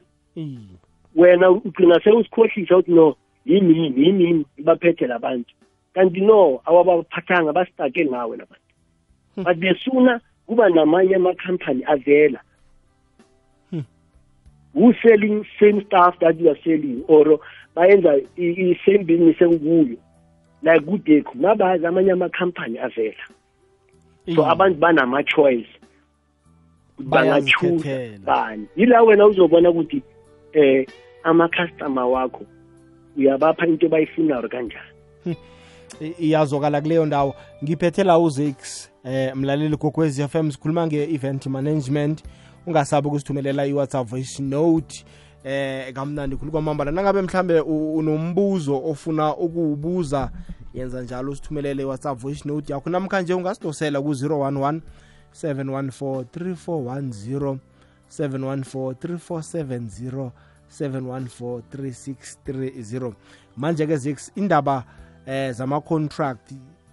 wena 1.14 1.50
ugcina 1.50 2.00
sewusikhohlisa 2.00 2.76
ukuthi 2.76 2.92
no 2.92 3.16
yimini 3.44 4.06
yimini 4.06 4.46
ibaphethe 4.56 5.06
labantu. 5.06 5.54
Kanti 5.94 6.20
no 6.20 6.60
awabaphathanga 6.64 7.52
basitake 7.52 8.04
nawe 8.04 8.36
labantu. 8.36 8.62
Hmm. 9.34 9.44
but 9.44 9.60
the 9.60 9.74
sooner 9.84 10.20
kuba 10.46 10.68
namanye 10.68 11.16
amakhampani 11.16 11.84
avela. 11.84 12.40
Hmm. 13.70 13.80
who 14.74 14.94
selling 15.02 15.44
same 15.58 15.84
stuff 15.86 16.18
that 16.20 16.38
you 16.38 16.50
are 16.50 16.58
selling 16.64 17.04
or 17.08 17.40
bayenza 17.76 18.20
i-same 18.36 19.04
business 19.04 19.36
ekuyo. 19.40 19.96
Like 20.62 20.84
kudeku 20.84 21.38
mabazi 21.38 21.86
amanye 21.86 22.12
amakhampani 22.12 22.78
avela. 22.78 23.24
So 24.34 24.42
abantu 24.42 24.78
banama-choice. 24.78 25.66
Bangachuza 26.98 28.18
bani. 28.24 28.68
Yila 28.76 29.02
wena 29.02 29.26
uzobona 29.26 29.70
ukuthi 29.70 30.02
eh 30.52 30.86
ama-customer 31.24 32.04
wakho 32.04 32.46
uyabapha 33.16 33.66
into 33.66 33.88
bayifunayo 33.88 34.48
kanjani? 34.48 34.86
Hmm. 35.98 36.12
iyazokala 36.18 36.80
kuleyo 36.80 37.06
ndawo. 37.06 37.34
Ngiphethe 37.64 38.04
la 38.04 38.18
uzix 38.18 38.88
eh 39.04 39.36
mlaleli 39.36 39.76
gokwezi 39.76 40.28
FM 40.28 40.50
sikhuluma 40.50 40.86
nge-event 40.86 41.46
management. 41.46 42.24
Ungasabi 42.66 43.08
ukusithumelela 43.08 43.66
i-whatsapp 43.66 44.08
voice 44.08 44.42
note 44.42 45.04
eh 45.44 45.92
kamnandi 45.92 46.36
khulu 46.36 46.50
kwamambala. 46.52 46.90
Nangabe 46.90 47.22
mhlambe 47.22 47.60
unombuzo 47.60 48.82
ofuna 48.84 49.36
ukuwubuza 49.36 50.30
yenza 50.74 51.02
njalo 51.02 51.32
usithumelele 51.32 51.82
i-whatsapp 51.82 52.18
voice 52.18 52.48
note 52.48 52.72
yakho. 52.72 52.90
Namkhanje 52.90 53.34
ungasidosela 53.34 54.00
ku-011 54.00 54.80
714 55.42 56.24
3410 56.24 57.56
714 58.10 58.94
3470 58.94 60.30
714 60.80 61.62
3630 61.76 63.12
manje-ke 63.56 63.96
zix 63.96 64.32
indaba 64.36 64.84
eh 65.26 65.52
zama-contract 65.52 66.52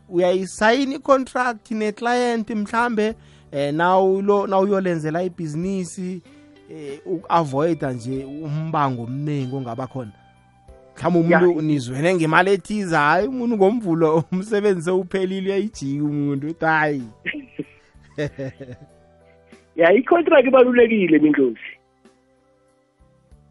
uyayisayina 0.10 0.96
i-contract 0.96 1.72
neclient 1.72 2.50
mhlambe 2.50 3.16
eh 3.52 3.74
nawu 3.74 4.22
lo 4.22 4.48
nawuyolenzela 4.48 5.24
ibhizinisi 5.24 6.22
eh 6.72 7.00
uku-avoida 7.06 7.92
nje 7.92 8.26
umbango 8.26 9.04
omningi 9.04 9.56
ongaba 9.56 9.88
khona. 9.88 10.12
Mhlawumbe 10.98 11.36
umuntu 11.36 11.62
nizwene 11.62 12.16
ngemali 12.16 12.52
ethize 12.52 12.96
hayi 12.96 13.28
umuntu 13.28 13.56
ngomvulo 13.56 14.24
umsebenzi 14.32 14.82
sewuphelile 14.82 15.50
uyayijika 15.50 16.04
umuntu 16.04 16.48
uthi 16.48 16.66
hayi. 16.66 17.04
Ya 19.76 19.94
i-contract 19.94 20.48
ibalulekile 20.48 21.20
mindlozi 21.20 21.79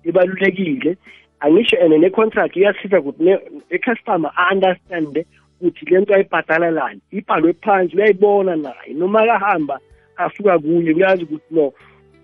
ibalulekile. 0.09 0.97
Angisho 1.41 1.77
ene 1.77 1.99
ne-contract 1.99 2.57
iyasiza 2.57 3.01
ukuthi 3.01 3.23
i-customer 3.71 4.33
a-understande 4.37 5.27
ukuthi 5.61 5.85
le 5.91 6.01
nto 6.01 6.15
ayibhadalelani 6.15 7.01
ibhalwe 7.13 7.53
phansi 7.63 7.97
uyayibona 7.97 8.57
naye. 8.57 8.91
Noma 8.95 9.27
kahamba 9.27 9.79
asuka 10.17 10.59
kuye 10.59 10.93
uyazi 10.93 11.25
ukuthi 11.25 11.55
no 11.55 11.73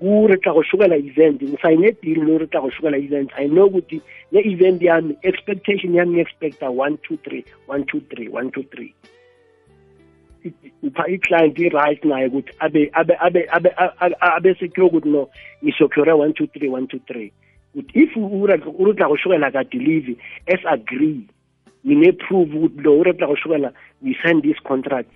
kure 0.00 0.36
tla 0.36 0.52
go 0.52 0.62
shukela 0.62 0.96
event 0.96 1.42
ngisayine 1.42 1.96
deal 2.02 2.20
lo 2.26 2.38
re 2.38 2.46
tla 2.46 2.60
go 2.60 2.70
shukela 2.70 2.98
event 2.98 3.30
i 3.36 3.46
know 3.46 3.66
ukuthi 3.66 4.00
le 4.32 4.40
event 4.40 4.82
yami 4.82 5.16
expectation 5.22 5.94
yami 5.94 6.20
expecta 6.20 6.66
1 6.66 6.96
2 7.08 7.16
3 7.24 7.44
1 7.68 7.84
2 7.84 8.00
3 8.10 8.28
1 8.28 8.50
2 8.50 8.62
3 8.62 8.92
upha 10.82 11.04
i-client 11.08 11.58
i-right 11.58 12.04
naye 12.04 12.26
ukuthi 12.26 12.52
abe 12.58 12.90
abe 12.92 13.14
abe 13.20 13.46
abe 13.48 13.70
abe 14.20 14.54
secure 14.54 14.86
ukuthi 14.86 15.08
no 15.08 15.28
ngisecure 15.62 16.12
1 16.12 16.28
2 16.28 16.46
3 16.46 16.68
1 16.68 16.86
2 16.86 16.98
3 16.98 17.30
ukuthi 17.74 18.02
if 18.02 18.16
urepla 18.16 19.08
go 19.08 19.16
shukela 19.16 19.52
ka 19.52 19.64
delivery 19.64 20.16
as 20.46 20.60
agree 20.66 21.26
ngine 21.86 22.12
prove 22.12 22.54
ukuthi 22.54 22.80
lo 22.82 22.98
urepla 23.00 23.26
go 23.26 23.36
shukela 23.36 23.72
we 24.02 24.16
sign 24.22 24.42
this 24.42 24.60
contract 24.62 25.10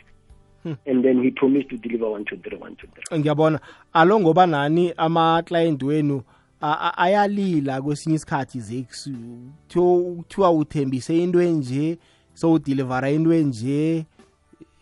Hmm. 0.65 0.73
and 0.87 1.05
then 1.05 1.23
he 1.23 1.31
promised 1.31 1.71
to 1.71 1.77
deliver 1.77 2.07
123 2.07 2.59
123 2.59 3.19
ngiyabona. 3.19 3.61
Alo 3.93 4.21
ngoba 4.21 4.47
nani 4.47 4.93
ama 4.97 5.43
client 5.43 5.83
wenu 5.83 6.23
ayalila 6.97 7.83
kwesinye 7.83 8.17
isikhathi 8.17 8.87
kuthiwa 9.69 10.51
uthembise 10.51 11.23
into 11.23 11.43
enje 11.43 11.99
sowudelivera 12.35 13.11
into 13.11 13.33
enje. 13.33 14.07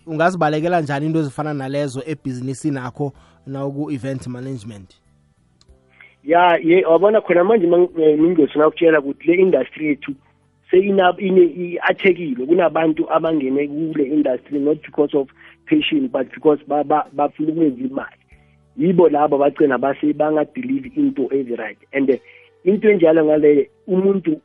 Ungazibalekela 0.06 0.80
njani 0.80 1.06
into 1.06 1.18
ezifana 1.18 1.54
nalezo 1.54 2.02
ebhizinisini 2.06 2.78
akho 2.78 3.12
naku-event 3.46 4.26
management? 4.26 4.94
Ya 6.26 6.58
ye 6.62 6.84
wabona 6.84 7.20
khona 7.20 7.44
manje 7.44 7.66
mingosi 7.66 8.58
nakutshela 8.58 9.00
ukuthi 9.00 9.26
le 9.26 9.34
industry 9.34 9.86
yethu 9.86 10.14
i-athekile. 10.72 12.46
Kunabantu 12.46 13.06
abangene 13.10 13.68
kule 13.68 14.04
industry 14.04 14.58
not 14.58 14.82
because 14.82 15.14
of 15.14 15.28
passion 15.66 16.08
but 16.08 16.28
because 16.34 16.58
bafuna 16.66 17.52
ukwenza 17.52 17.84
imali. 17.84 18.16
Yibo 18.76 19.08
labo 19.08 19.38
bagcina 19.38 19.78
base 19.78 20.12
bangadelive 20.12 20.92
into 20.96 21.28
ezi-right 21.30 21.78
and 21.92 22.20
into 22.64 22.88
enjalo 22.90 23.24
ngale 23.24 23.70
umuntu 23.86 24.40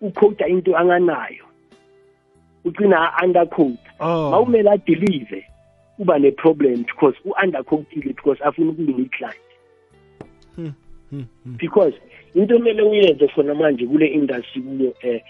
ukhota 0.00 0.48
into 0.48 0.76
anganayo. 0.76 1.44
Ugcina 2.64 3.12
undercode 3.22 3.78
oh. 4.00 4.30
mawumele 4.30 4.70
adelive 4.70 5.44
uba 5.98 6.18
ne-problem 6.18 6.82
because 6.82 7.14
u-undercodile 7.24 8.14
because 8.16 8.38
afuna 8.44 8.70
ukulinga 8.70 9.02
i-client. 9.02 9.36
Hmm, 9.36 9.38
hmm, 9.38 9.38
hmm. 9.38 9.51
Because 11.56 11.94
into 12.34 12.54
kumele 12.58 12.82
uyenze 12.82 13.28
khona 13.28 13.54
manje 13.54 13.86
kule 13.86 14.06
industry 14.06 14.62
kuyo 14.62 14.94
um 15.04 15.20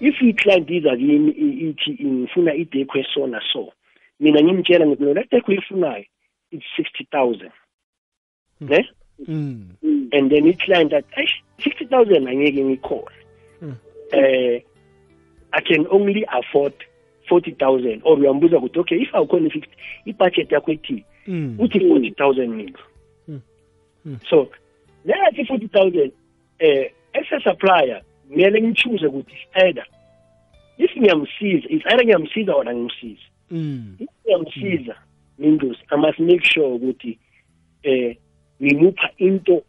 if 0.00 0.22
i-client 0.22 0.70
iza 0.70 0.96
kimi 0.96 1.30
ithi 1.30 2.04
ngifuna 2.04 2.54
idekho 2.54 2.98
esona 2.98 3.40
so 3.52 3.72
mina 4.20 4.42
ngimtshela 4.42 4.86
ngithi 4.86 5.02
no 5.04 5.14
le 5.14 5.26
dekho 5.30 5.52
uyifunayo 5.52 6.04
it's 6.50 6.66
sixty 6.76 7.04
thousand 7.10 7.52
ne 8.60 8.88
Mm. 9.28 9.76
and 10.12 10.30
then 10.30 10.46
i-client 10.48 10.92
athi 10.92 11.20
eish 11.20 11.34
sixty 11.64 11.84
thousand 11.86 12.28
angeke 12.28 12.64
ngikhona 12.64 13.10
um 13.62 13.76
eh 14.12 14.62
i 15.52 15.60
can 15.60 15.86
only 15.90 16.24
afford 16.28 16.72
forty 17.28 17.52
thousand 17.52 18.00
or 18.04 18.18
uyambuza 18.18 18.58
ukuthi 18.58 18.78
okay 18.78 19.02
if 19.02 19.14
awukhona 19.14 19.46
i-fifty 19.46 19.76
i-budget 20.04 20.52
yakho 20.52 20.72
ethini 20.72 21.04
Mm. 21.26 21.56
uthi 21.58 21.80
forty 21.88 22.10
thousand. 22.10 22.76
Mm. 23.28 23.40
so 24.30 24.48
leyathi 25.04 25.44
forty 25.44 25.68
thousand 25.68 26.12
eh 26.58 26.90
as 27.14 27.26
a 27.32 27.40
supplier 27.40 28.02
kumele 28.28 28.62
ngichoose 28.62 29.06
ukuthi 29.06 29.36
either 29.54 29.86
if 30.78 30.96
ngiyamsiza 30.96 31.68
is 31.68 31.82
either 31.86 32.04
ngiyamsiza 32.04 32.54
or 32.54 32.68
angimsiza 32.68 33.22
Mm. 33.50 33.96
if 34.00 34.08
ngiyamsiza 34.24 34.94
mindlosi 35.38 35.80
i 35.90 35.96
must 35.96 36.18
make 36.18 36.44
sure 36.44 36.66
ukuthi 36.66 37.18
eh 37.82 38.16
ngimupha 38.62 39.10
into 39.18 39.62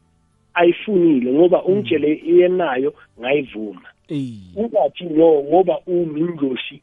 ayifunile 0.53 1.33
ngoba 1.33 1.63
ungitshele 1.63 2.13
iyenayo 2.13 2.93
ngayivuma 3.19 3.81
Ey. 4.07 4.37
ungathi 4.55 5.03
no 5.03 5.43
ngoba 5.43 5.79
umindlosi 5.87 6.81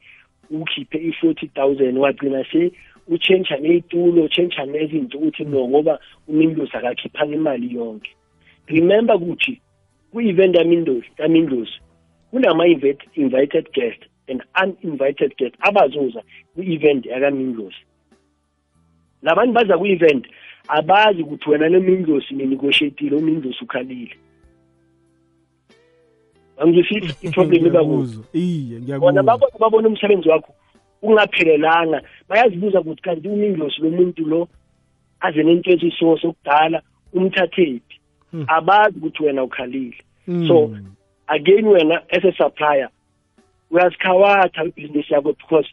ukhiphe 0.51 0.99
i-forty 0.99 1.47
thousand 1.49 1.99
wagcina 1.99 2.45
se 2.53 2.73
utshentsha 3.09 3.57
ney'tulo 3.57 4.23
utshentsha 4.25 4.65
nezinto 4.67 5.19
uthi 5.19 5.45
no 5.45 5.69
ngoba 5.69 5.99
umindlosi 6.29 6.77
akakhiphanga 6.77 7.35
imali 7.35 7.75
yonke 7.75 8.11
remember 8.71 9.17
ukuthi 9.17 9.61
kwi-event 10.13 10.57
yamindlosi 10.57 11.11
yamindlosi 11.19 11.81
kunama-invited 12.31 13.73
guest 13.73 14.03
and 14.29 14.43
uninvited 14.63 15.37
guest 15.37 15.55
abazoza 15.61 16.23
kwi-event 16.55 17.07
yakamindlosi 17.07 17.83
labantu 19.23 19.53
baza 19.53 19.79
kwi-event 19.79 20.27
abazi 20.69 21.23
ukuthi 21.23 21.51
wena 21.51 21.69
nemindlosi 21.69 22.35
ninegotiatile 22.35 23.17
umindlosi 23.17 23.65
ukhalile. 23.65 24.17
Angizwisisi 26.57 27.17
i-problem 27.27 27.67
ebakuzo 27.67 28.21
Ngiyakuzwa. 28.21 28.25
iye 28.33 28.99
bona 28.99 29.23
ngiyakuzwa 29.23 29.23
babona 29.23 29.59
babona 29.59 29.89
umsebenzi 29.89 30.29
wakho 30.29 30.53
ungaphelelanga. 31.03 32.03
Bayazibuza 32.29 32.81
ukuthi 32.81 33.03
kanti 33.03 33.29
umindlosi 33.29 33.81
lo 33.83 33.91
muntu 33.91 34.25
lo 34.25 34.49
aze 35.21 35.43
nento 35.43 35.71
esiso 35.71 36.19
sokudala 36.19 36.83
umthathephi 37.13 37.90
Hmm. 37.90 37.90
Abazi 38.47 38.99
ukuthi 38.99 39.23
wena 39.25 39.43
ukhalile 39.45 39.97
Mm. 40.27 40.49
so 40.49 40.77
again 41.27 41.67
wena 41.67 42.03
as 42.11 42.25
a 42.25 42.33
supplier 42.33 42.89
uyazikhawatha 43.71 44.65
ibhizinisi 44.65 45.15
yakho 45.15 45.33
because 45.33 45.69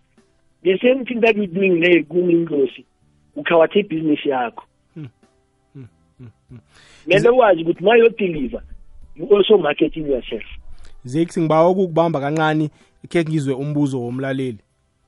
the 0.63 0.77
same 0.77 1.05
thing 1.05 1.19
that 1.21 1.37
we 1.37 1.47
doing 1.47 1.69
le 1.79 2.03
kumindlosi 2.03 2.85
ukhawatha 3.35 3.79
ibhizinisi 3.79 4.29
yakho 4.29 4.63
Hmm. 4.95 5.07
Hmm. 5.73 5.87
Hmm. 6.17 6.29
Hmm. 7.05 7.37
wazi 7.37 7.61
ukuthi 7.61 7.83
ma 7.83 7.95
yodeliver 7.95 8.61
you 9.15 9.37
also 9.37 9.57
marketing 9.57 10.07
yourself 10.09 10.43
zex 11.03 11.39
ngibawa 11.39 11.69
ukukubamba 11.69 12.19
kancane 12.19 12.69
khe 13.09 13.23
ngizwe 13.23 13.53
umbuzo 13.53 14.01
womlaleli 14.01 14.57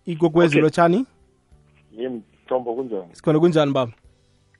igogwezi 0.05 0.51
Okay. 0.55 0.62
lotshani 0.62 1.05
yini 1.97 2.21
thombo 2.47 2.75
kunjani 2.75 3.07
sikhona 3.12 3.39
kunjani 3.39 3.71
baba 3.71 3.91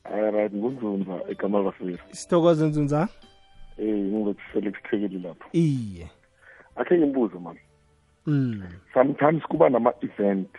hayi 0.04 0.32
right 0.32 0.54
ngunzunza 0.54 1.22
egama 1.30 1.64
bafika 1.64 2.04
sithokoze 2.12 2.66
nzunza? 2.68 3.08
Eh 3.78 3.96
ngilothi 3.96 4.42
felix 4.54 4.74
thekeli 4.84 5.20
lapho. 5.20 5.50
Iye. 5.54 6.10
Akhe 6.76 6.98
ngimbuze 6.98 7.40
mani? 7.40 7.60
Mm. 8.26 8.64
sometimes 8.94 9.44
kuba 9.44 9.70
nama-event. 9.70 10.50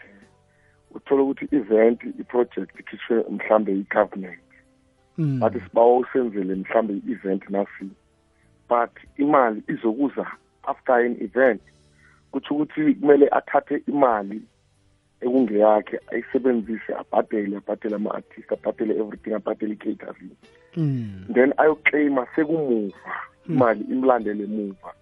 Uthole 0.95 1.23
ukuthi 1.23 1.45
i-event 1.45 2.03
i-project 2.03 2.81
ikhishwe 2.81 3.25
mhlambe 3.31 3.73
i-government. 3.73 4.41
Mm. 5.19 5.41
bathi 5.41 5.61
sibawa 5.61 5.99
usenzele 5.99 6.55
mhlambe 6.55 6.95
i-event 6.95 7.51
nasi. 7.51 7.91
But 8.69 8.91
imali 9.17 9.63
izokuza 9.69 10.27
after 10.67 10.95
an 10.95 11.17
event. 11.21 11.63
Kutsho 12.33 12.55
ukuthi 12.55 12.95
kumele 12.95 13.29
athathe 13.29 13.83
imali 13.87 14.43
ekungeyakhe 15.21 16.01
ayisebenzise 16.13 16.95
abhadele 16.95 17.57
abhadele 17.57 17.97
ama-artist 17.97 18.53
abhadele 18.53 18.95
everything 19.01 19.33
abhadele 19.35 19.73
i-catering 19.75 20.31
Mm. 20.77 21.25
then 21.35 21.53
ayoclaima 21.57 22.27
sekumuva 22.37 23.15
imali 23.49 23.81
imlandele 23.91 24.45
emuva 24.45 24.93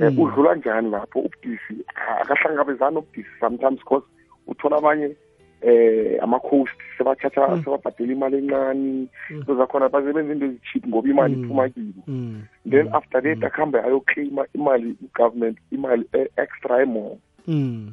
Mm. 0.00 0.06
um 0.08 0.18
udlula 0.18 0.54
njani 0.54 0.90
lapho 0.90 1.18
ubudisi 1.20 1.84
akahlangabezani 2.20 2.96
ubudisi 2.96 3.28
sometimes 3.40 3.78
because 3.78 4.06
uthola 4.46 4.76
abanye 4.76 5.16
eh 5.62 6.18
ama-coast 6.22 6.78
sebathatha 6.98 7.48
Mm. 7.48 7.64
sebabhadela 7.64 8.12
imali 8.12 8.36
encane 8.38 8.78
Mm. 8.80 9.08
into 9.30 9.54
zakhona 9.56 9.88
basebenza 9.88 10.32
into 10.32 10.46
ezicheap 10.46 10.86
ngoba 10.88 11.08
imali 11.08 11.36
Mm. 11.36 11.44
iphuma 11.44 11.68
kibo 11.68 12.02
Mm. 12.06 12.42
then 12.70 12.86
Mm. 12.86 12.94
after 12.94 13.22
that 13.22 13.44
akhambe 13.44 13.78
ayoclaima 13.80 14.46
imali 14.54 14.96
i-government 15.04 15.58
imali 15.70 16.04
e-extra 16.12 16.82
emore 16.82 17.16
Mm. 17.46 17.54
Mm. 17.54 17.92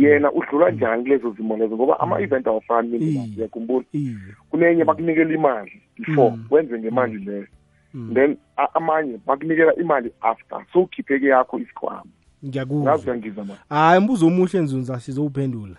yena 0.00 0.32
udlula 0.32 0.70
njani 0.70 1.02
kulezo 1.02 1.30
zimo 1.36 1.56
lezo? 1.56 1.76
Ngoba 1.76 2.00
ama-event 2.00 2.46
awafani 2.46 2.96
Iye. 2.98 3.28
uyakhumbula? 3.38 3.84
iye. 3.92 4.14
Kunenye 4.50 4.84
bakunikela 4.84 5.34
imali 5.34 5.72
before 5.98 6.30
Mm. 6.30 6.44
wenze 6.50 6.78
ngemali 6.78 7.18
leyo. 7.18 7.46
Mm. 7.94 8.14
then 8.14 8.36
a- 8.56 8.74
amanye 8.74 9.18
bakunikela 9.26 9.74
imali 9.74 10.10
after 10.20 10.64
sowukhipheke 10.72 11.26
yakho 11.26 11.58
isikhwama. 11.58 12.02
Ngiyakuzwa. 12.44 12.82
Ngazi 12.92 13.06
uyangiza 13.10 13.44
ma? 13.44 13.56
Hayi 13.68 14.00
mbuzo 14.00 14.26
omuhle 14.26 14.60
nzunza 14.60 15.00
sizowuphendula. 15.00 15.76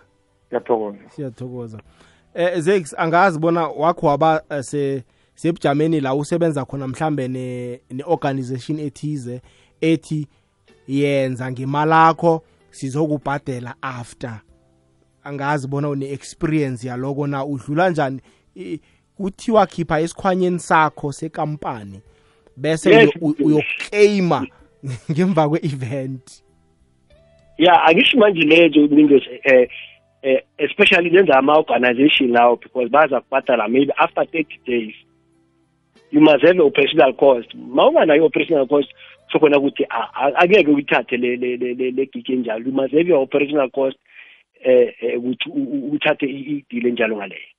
Ngiyathokoza 0.48 0.98
siyathokoza. 1.10 1.80
Eh 2.34 2.58
zex 2.60 2.94
angazi 2.98 3.38
bona 3.38 3.68
wakho 3.68 4.06
waba 4.06 4.42
eh, 4.50 4.62
se 4.62 5.02
sebujameni 5.34 6.00
la 6.00 6.14
usebenza 6.14 6.64
khona 6.64 6.88
mhlambe 6.88 7.28
ne 7.28 7.80
ne-organization 7.90 8.78
ethize 8.78 9.40
ethi 9.80 10.26
yenza 10.88 11.52
ngemalakho 11.52 12.42
sizokubhadela 12.74 13.74
after. 13.82 14.40
Angazi 15.24 15.68
bona 15.68 15.88
une-experience 15.88 16.84
yaloko 16.88 17.26
na 17.26 17.44
udlula 17.44 17.90
njani? 17.90 18.20
I- 18.56 18.80
kuthiwa 19.16 19.66
khipha 19.66 20.00
esikhwanyeni 20.00 20.58
sakho 20.58 21.12
sekampani 21.12 22.00
bese 22.56 22.90
Yes. 22.90 23.10
uyo- 23.20 23.34
u- 23.40 23.46
uyokleyima 23.46 24.46
ngemva 25.10 25.48
kwe-event. 25.48 26.42
Yeah 27.58 27.88
angisho 27.88 28.18
manje 28.18 28.40
lezo 28.42 28.80
windows 28.80 29.22
eh 29.44 29.68
eh 30.22 30.42
especially 30.58 31.10
lenza 31.10 31.38
ama 31.38 31.58
organization 31.58 32.30
now 32.30 32.56
because 32.56 32.88
baza 32.88 33.20
kubhadala 33.20 33.68
maybe 33.68 33.92
after 33.96 34.24
30 34.24 34.58
days. 34.66 34.94
You 36.10 36.20
must 36.20 36.42
have 36.44 36.58
a 36.60 36.62
operational 36.62 37.12
cost. 37.14 37.54
Mawunganayo 37.54 38.24
operational 38.26 38.66
cost 38.66 38.88
sokhona 39.34 39.58
ukuthi 39.58 39.84
a- 39.90 40.10
a- 40.14 40.34
angeke 40.38 40.70
uyithathe 40.70 41.16
le 41.16 41.36
le 41.36 41.56
le 41.56 41.74
le- 41.74 41.90
le 41.90 42.06
gig 42.06 42.30
enjalo. 42.30 42.64
You 42.66 42.72
must 42.72 42.94
have 42.94 43.08
your 43.08 43.22
operational 43.22 43.70
cost 43.70 43.96
eh 44.64 44.94
eh, 45.00 45.18
ukuthi 45.18 45.50
uthathe 45.92 46.26
i- 46.26 46.46
i 46.56 46.64
deal 46.70 46.86
enjalo 46.86 47.16
ngaleyo. 47.16 47.50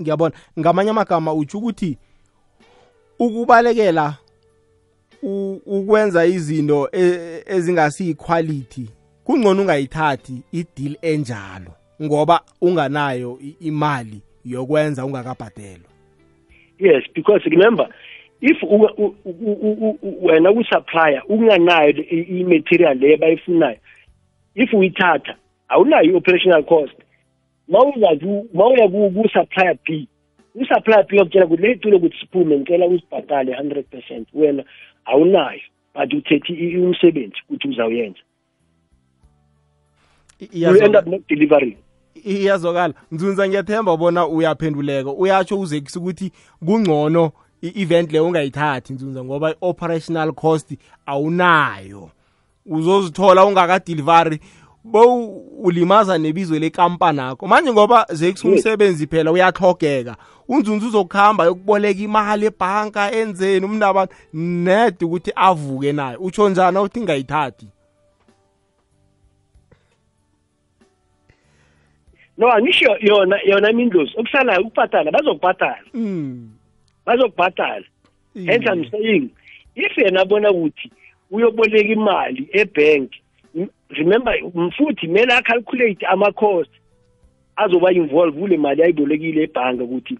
Ngiyabona. 0.00 0.34
Ngamanye 0.58 0.90
amagama 0.90 1.34
utsho 1.34 1.58
ukuthi 1.58 1.96
ukubalekela 3.18 4.16
ukwenza 5.66 6.26
izinto 6.26 6.88
e- 6.92 7.42
ezingasiyi-quality 7.46 8.88
kungcono 9.24 9.62
ungayithathi 9.62 10.42
i-deal 10.52 10.96
enjalo 11.02 11.72
ngoba 12.02 12.40
unganayo 12.60 13.38
imali 13.60 14.22
yokwenza 14.44 15.04
ungakabhadelwa. 15.04 15.90
Yes 16.78 17.04
because 17.14 17.44
remember 17.44 17.88
if 18.40 18.62
u- 18.62 18.94
u- 18.96 19.14
u- 19.24 19.58
u- 19.62 19.98
u- 20.02 20.26
wena 20.26 20.50
usupplier 20.50 21.22
unganayo 21.28 21.90
i- 21.90 22.40
i-material 22.40 22.98
le 22.98 23.16
bayifunayo 23.16 23.76
if 24.54 24.74
uyithatha 24.74 25.36
awunayo 25.68 26.04
i-operational 26.04 26.64
cost. 26.64 26.94
Mawuzazi 27.68 28.26
mawuya 28.54 28.88
ku- 28.88 29.10
ku-supplier 29.10 29.76
b 29.86 30.08
u-supplier 30.54 31.06
b 31.06 31.18
wakutshela 31.18 31.46
ukuthi 31.46 31.62
le 31.62 31.74
tulo 31.74 31.96
ukuthi 31.96 32.16
siphume 32.20 32.58
ngicela 32.58 32.86
usibhatale 32.86 33.54
hundred 33.54 33.84
percent 33.86 34.28
wena 34.34 34.64
awunayo 35.04 35.60
but 35.94 36.12
uthethe 36.14 36.52
i- 36.52 36.76
umsebenzi 36.76 37.36
ukuthi 37.48 37.68
uzawuyenza. 37.68 38.18
You 40.52 40.76
end 40.82 40.96
up 40.96 41.06
not 41.06 41.28
delivering. 41.28 41.76
Iyazokala 42.24 42.94
nzunza 43.12 43.48
ngiyathemba 43.48 43.96
bona 43.96 44.26
uyaphenduleka. 44.26 45.10
Uyatsho 45.12 45.60
uzekisa 45.60 46.00
ukuthi 46.00 46.32
kungcono 46.66 47.32
i-event 47.62 48.12
leyo 48.12 48.26
ungayithathi 48.26 48.92
nzunza 48.92 49.24
ngoba 49.24 49.50
i-operational 49.50 50.32
cost 50.32 50.72
awunayo. 51.06 52.10
Uzozithola 52.66 53.44
ungakadelivari 53.44 54.40
bo 54.84 55.26
ulimaza 55.62 56.18
nebizo 56.18 56.58
lekampani 56.58 57.20
akho 57.20 57.46
manje 57.46 57.72
ngoba 57.72 58.06
zekisa 58.10 58.48
umsebenzi 58.48 59.06
phela 59.06 59.32
uyahlogeka 59.32 60.16
unzunza 60.48 60.86
uzokuhamba 60.86 61.44
yokuboleka 61.44 62.00
imali 62.00 62.46
ebhanka 62.46 63.12
enzeni 63.12 63.66
umntu 63.66 64.08
ned 64.32 65.02
ukuthi 65.02 65.32
avuke 65.36 65.92
nayo 65.92 66.18
utsho 66.18 66.48
njani 66.48 66.78
uthi 66.78 67.00
ngayithathi 67.00 67.66
no 72.38 72.52
angisho 72.52 72.96
yona 73.00 73.36
yona 73.44 73.70
imindlozi 73.70 74.12
okusalayo 74.16 74.60
ukubhatala 74.60 75.10
bazokubhatala 75.10 75.84
mm. 75.94 76.59
Bazokubhatala 77.06 77.84
hence 78.34 78.66
i'm 78.72 78.90
saying 78.90 79.28
if 79.74 79.98
yena 79.98 80.20
abona 80.20 80.50
ukuthi 80.50 80.90
uyoboleka 81.30 81.88
imali 81.92 82.48
ebank 82.52 83.10
m- 83.54 83.68
remember 83.88 84.34
mfuthi 84.54 85.06
kumele 85.06 85.32
acalculate 85.34 86.06
ama-cost 86.06 86.70
azoba 87.56 87.92
involve 87.92 88.40
kule 88.40 88.56
mali 88.56 88.82
ayibolekile 88.82 89.42
ebhanka 89.42 89.84
ukuthi 89.84 90.18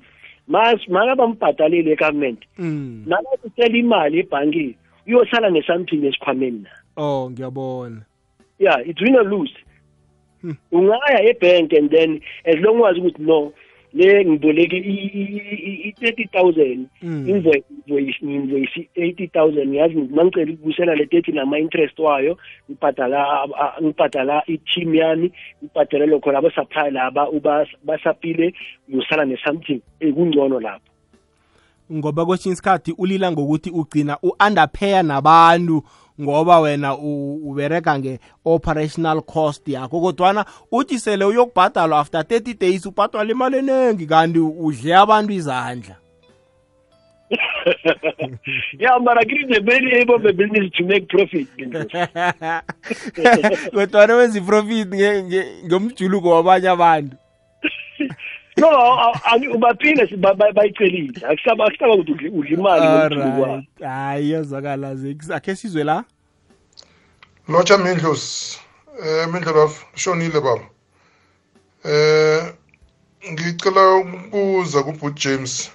makabambhatalele 0.88 1.92
egovernment. 1.92 2.42
Mm. 2.58 3.04
nakazitela 3.06 3.78
imali 3.78 4.18
ebhankini 4.18 4.76
uyosala 5.06 5.50
ne-something 5.50 6.06
esikhwameni 6.06 6.58
na? 6.58 6.70
Oh 6.96 7.30
ngiyabona. 7.30 8.02
Yeah 8.58 8.88
it's 8.88 9.00
win 9.00 9.16
or 9.16 9.24
lose. 9.24 9.54
Ungaya 10.72 11.20
ebank 11.30 11.72
and 11.78 11.90
then 11.90 12.20
as 12.44 12.56
long 12.56 12.84
as 12.84 12.96
ukuthi 12.96 13.18
no 13.22 13.52
le 13.94 14.24
ngiboleke 14.24 14.76
i-thirty 15.88 16.26
thousand 16.32 16.86
Mm. 17.02 17.28
invoice 18.22 18.88
eighty 18.94 19.26
thousand 19.26 19.68
ngiyazi 19.68 19.94
mangicela 19.94 20.52
ukubusela 20.52 20.94
le 20.94 21.06
thirty 21.06 21.32
nama-interest 21.32 21.98
wayo 21.98 22.38
ngibhadala 22.70 23.48
ngibhadala 23.82 24.42
i-team 24.46 24.94
yami 24.94 25.32
ngibhadala 25.64 26.06
lokho 26.06 26.32
labo 26.32 26.50
supply 26.50 26.90
laba 26.90 27.26
basapile 27.84 28.54
uyosala 28.92 29.24
ne-something 29.24 29.80
ekungcono 30.00 30.60
lapho 30.60 30.90
ngoba 31.92 32.26
kwesinye 32.26 32.52
isikhathi 32.52 32.94
ulila 32.98 33.32
ngokuthi 33.32 33.70
ugcina 33.70 34.18
u-underpayer 34.22 35.02
nabantu 35.02 35.82
ngoba 36.20 36.60
wena 36.60 36.96
u- 36.96 37.40
ubereka 37.50 37.98
nge-operational 37.98 39.22
cost 39.22 39.68
yakho. 39.68 40.00
Kodwana 40.00 40.44
uthi 40.72 40.98
sele 40.98 41.24
uyokubhadalwa 41.24 41.98
after 42.00 42.20
30 42.22 42.54
days 42.58 42.86
ubhadalwa 42.86 43.30
imali 43.32 43.56
eningi 43.58 44.06
kanti 44.06 44.38
udle 44.38 44.96
abantu 44.96 45.32
izandla. 45.32 45.96
Yeah 48.78 48.98
but 48.98 49.16
agree 49.18 49.46
the 49.46 49.60
very 49.60 50.00
able 50.02 50.14
of 50.16 50.22
the 50.22 50.32
business 50.32 50.70
to 50.72 50.84
make 50.84 51.06
profit. 51.08 51.48
Kodwana 53.74 54.14
wenza 54.14 54.38
i-profit 54.38 54.88
nge- 54.88 55.22
nge- 55.22 55.46
ngomjuluko 55.66 56.30
wabanye 56.30 56.68
abantu. 56.68 57.16
no 58.60 58.68
a- 58.68 59.20
a- 59.24 59.50
ubaphile 59.56 60.06
si- 60.08 60.16
ba- 60.16 60.34
ba- 60.34 60.52
bayicelile. 60.52 61.20
Akusaba 61.26 61.64
akusaba 61.66 61.94
ukuthi 61.94 62.12
udle 62.12 62.28
udle 62.30 62.54
imali 62.56 62.86
ngomjuluko 62.86 63.40
wakho. 63.40 63.52
alright 63.52 63.80
hayi 63.82 64.30
yazwakala 64.30 64.94
Zeki. 64.96 65.32
akhe 65.32 65.56
sizwe 65.56 65.84
la? 65.84 66.04
Lotsha 67.48 67.78
mindlosi 67.78 68.58
eh 69.02 69.26
mindlolof 69.32 69.84
shonile 69.96 70.40
baba. 70.40 70.62
Eh 71.84 72.52
ngicela 73.32 73.96
ukubuza 73.96 74.82
kubut 74.82 75.14
james. 75.16 75.70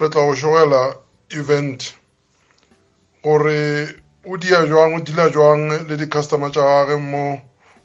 Re 0.00 0.08
tla 0.08 0.22
go 0.26 0.34
shogela 0.34 0.96
event. 1.30 1.94
Gore 3.22 3.88
o 4.26 4.36
dia 4.36 4.66
jwang 4.66 4.94
o 4.94 5.00
dila 5.00 5.30
jwang 5.30 5.88
le 5.88 5.96
di-customer 5.96 6.50
tša 6.50 6.60
gage 6.86 6.96
mo 7.00 7.40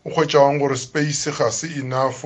o 0.06 0.10
kgwetšagang 0.10 0.60
gore 0.60 0.76
space 0.78 1.32
ga 1.32 1.52
se 1.52 1.68
enough 1.80 2.26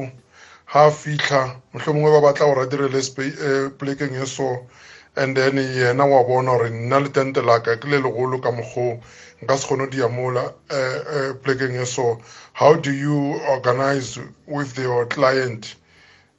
ha 0.67 0.91
fitlha 0.91 1.61
mohlomongwe 1.73 2.11
ba 2.11 2.21
batla 2.21 2.45
gore 2.45 2.61
a 2.61 2.67
direle 2.67 2.99
polekeng 2.99 3.39
eh, 3.39 3.69
plekeng 3.77 4.15
e 4.21 4.25
so 4.25 4.67
and 5.15 5.35
then 5.35 5.55
yena 5.55 6.05
wa 6.05 6.23
bona 6.23 6.51
gore 6.51 6.69
nna 6.69 6.99
le 6.99 7.09
tente 7.09 7.41
laka 7.41 7.79
ke 7.79 7.87
le 7.87 7.97
legolo 7.97 8.41
ka 8.41 8.51
mokgoo 8.51 8.99
nka 9.41 9.57
se 9.57 9.65
kgone 9.67 9.85
go 9.85 9.89
dia 9.89 10.07
mola 10.07 10.53
eh, 10.69 11.01
eh, 11.15 11.33
plekeng 11.41 11.79
e 11.81 11.85
so. 11.85 12.19
How 12.53 12.73
do 12.73 12.91
you 12.91 13.39
organize 13.47 14.19
with 14.45 14.77
your 14.77 15.05
client 15.07 15.75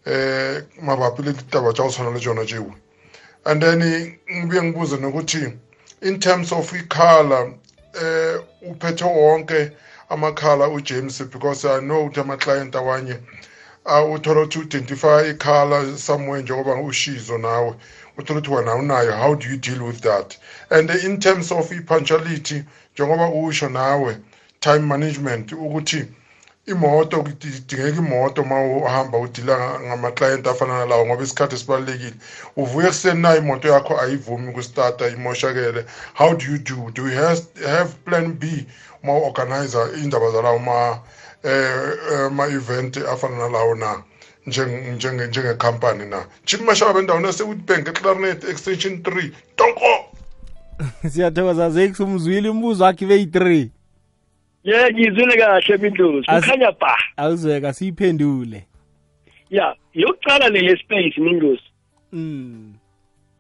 eh 0.04 0.62
mabapi 0.82 1.22
le 1.22 1.32
ditaba 1.32 1.72
tsa 1.72 1.82
go 1.82 1.90
tshwana 1.90 2.10
le 2.12 2.20
tsona 2.20 2.44
tšeo 2.44 2.74
and 3.46 3.62
then 3.62 3.80
ngibuye 3.80 4.62
ngibuze 4.62 4.96
nokuthi 4.96 5.56
in 6.02 6.20
terms 6.20 6.52
of 6.52 6.72
ikhala 6.72 7.52
eh 7.94 8.40
uphethe 8.62 9.04
wonke 9.04 9.72
amakhala 10.10 10.68
uJames 10.68 11.22
because 11.30 11.64
i 11.64 11.80
know 11.80 12.04
ukuthi 12.06 12.20
ama-client 12.20 12.74
awanye 12.74 13.16
uthola 13.88 14.40
ukuthi 14.40 14.58
uidentify 14.58 15.30
ikhala 15.30 15.98
somewhere 15.98 16.42
njengoba 16.42 16.74
ushizo 16.74 17.38
nawe. 17.38 17.74
Uthola 18.18 18.40
ukuthi 18.40 18.54
wena 18.54 18.72
awunayo 18.72 19.12
how 19.12 19.34
do 19.34 19.48
you 19.48 19.56
deal 19.56 19.82
with 19.82 20.00
that? 20.00 20.36
And 20.70 20.90
in 20.90 21.20
terms 21.20 21.52
of 21.52 21.72
i-punctuality 21.72 22.64
njengoba 22.94 23.28
usho 23.28 23.68
nawe 23.68 24.16
time 24.60 24.86
management 24.86 25.52
ukuthi 25.52 26.04
imoto 26.66 27.22
kudingeka 27.22 27.98
imoto 27.98 28.42
uma 28.42 28.60
uhamba 28.60 29.18
udila 29.18 29.80
ngama-client 29.80 30.46
afana 30.46 30.78
nalawo 30.78 31.06
ngoba 31.06 31.22
isikhathi 31.22 31.54
esibalulekile 31.54 32.16
uvuye 32.56 32.86
ekuseni 32.86 33.22
na 33.22 33.36
imoto 33.36 33.68
yakho 33.68 34.00
ayivumi 34.00 34.48
ukustarta 34.48 35.08
imoshakele. 35.08 35.84
How 36.14 36.34
do 36.34 36.44
you 36.44 36.58
do? 36.58 36.90
Do 36.94 37.08
you 37.08 37.16
have, 37.16 37.40
have 37.64 37.90
plan 38.04 38.32
b? 38.32 38.66
Uma 39.02 39.12
u-organizer 39.18 39.88
iy'ndaba 39.98 40.30
zalawo 40.30 40.58
ma 40.58 40.98
eh 41.44 42.30
ma-event 42.32 42.96
afana 42.96 43.38
nalawo 43.38 43.74
na 43.74 44.02
njenge- 44.46 44.92
njenge- 44.96 45.28
njengekhampani 45.28 46.06
na. 46.06 46.24
Chip 46.44 46.60
mashaba 46.60 47.00
endaweni 47.00 47.26
yasewitbank 47.26 47.88
eclarinet 47.88 48.44
extension 48.44 48.94
3 49.02 49.30
tonko! 49.56 50.14
Siyathokoza 51.10 51.70
Zeki 51.70 52.02
umzwile 52.02 52.48
umbuzo 52.48 52.84
wakhe 52.84 53.06
beyi-3 53.06 53.68
ye 54.64 54.92
ngizwile 54.92 55.36
kahle 55.36 55.76
mindlozi 55.76 56.26
As- 56.26 56.40
kukhanya 56.40 56.72
ba 56.72 56.96
awuzweka 57.16 57.72
siyiphendule. 57.72 58.64
Ya 59.50 59.76
yokucala 59.94 60.48
le 60.48 60.58
ye-space 60.60 61.18
mindlozi 61.20 61.62
mm. 62.12 62.74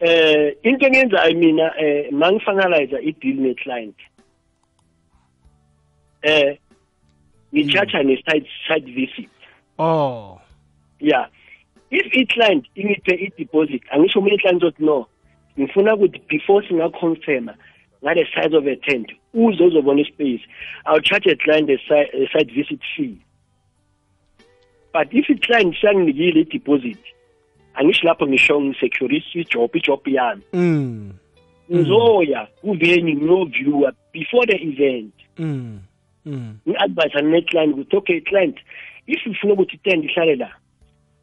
eh 0.00 0.56
into 0.62 0.86
engenzayo 0.86 1.34
mina 1.34 1.72
eh 1.80 2.12
mangifinalize 2.12 2.96
i-deal 3.02 3.36
ne-client. 3.36 3.96
Eh 6.22 6.58
ngicharge 7.54 8.02
ne-site 8.02 8.46
site 8.68 8.86
visit. 8.94 9.30
Oh. 9.78 10.40
Yeah. 11.00 11.26
If 11.90 12.06
i-client 12.12 12.66
ingiphe 12.76 13.14
i-deposit 13.14 13.82
angisho 13.90 14.18
omunye 14.18 14.34
i-client 14.34 14.62
othi 14.62 14.84
no 14.84 15.06
ngifuna 15.58 15.94
ukuthi 15.94 16.20
before 16.28 16.68
singaconfirma 16.68 17.54
ngale 18.02 18.26
size 18.34 18.56
of 18.56 18.66
a 18.66 18.76
tent 18.76 19.12
uze 19.34 19.64
uzobona 19.64 20.00
ispace. 20.00 20.42
I'll 20.86 21.00
charge 21.00 21.26
a 21.26 21.36
client 21.36 21.70
a 21.70 21.78
site 22.32 22.52
visit 22.54 22.80
fee. 22.96 23.18
But 24.92 25.08
if 25.12 25.30
i-client 25.30 25.76
siyanginikile 25.80 26.40
i-deposit 26.40 26.98
angisho 27.74 28.06
lapho 28.06 28.26
ngisho 28.26 28.60
ngisecurity 28.60 29.40
ijob 29.40 29.76
ijob 29.76 30.08
yami. 30.08 30.42
Mm. 30.52 31.12
ngizoya 31.70 32.46
kuvenue 32.60 33.14
ngiyoviewer 33.14 33.92
before 34.12 34.46
the 34.46 34.56
event. 34.56 35.14
Mm. 35.38 35.78
Mm. 36.28 36.58
ngi-advise 36.68 37.22
ne-client 37.22 37.72
ukuthi 37.74 37.96
okay 37.96 38.20
client 38.20 38.56
if 39.06 39.26
ufuna 39.26 39.52
ukuthi 39.52 39.76
itende 39.76 40.06
ihlale 40.06 40.36
la 40.36 40.50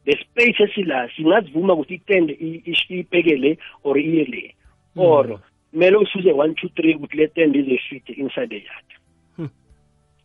the 0.04 0.12
space 0.24 0.60
esila 0.64 1.08
singazivuma 1.16 1.72
ukuthi 1.74 1.94
itende 1.94 2.32
i- 2.32 2.62
ish- 2.70 2.90
ibhekele 2.90 3.58
or 3.84 3.98
iye 3.98 4.24
le 4.24 4.54
or 4.96 5.38
kumele 5.70 5.96
usuze 5.96 6.32
one 6.32 6.54
two 6.54 6.68
three 6.68 6.94
ukuthi 6.94 7.16
le 7.16 7.26
tende 7.28 7.58
ize 7.58 7.78
fit 7.78 8.08
inside 8.08 8.48
the 8.48 8.56
yard 8.66 8.88
Hmm. 9.36 9.48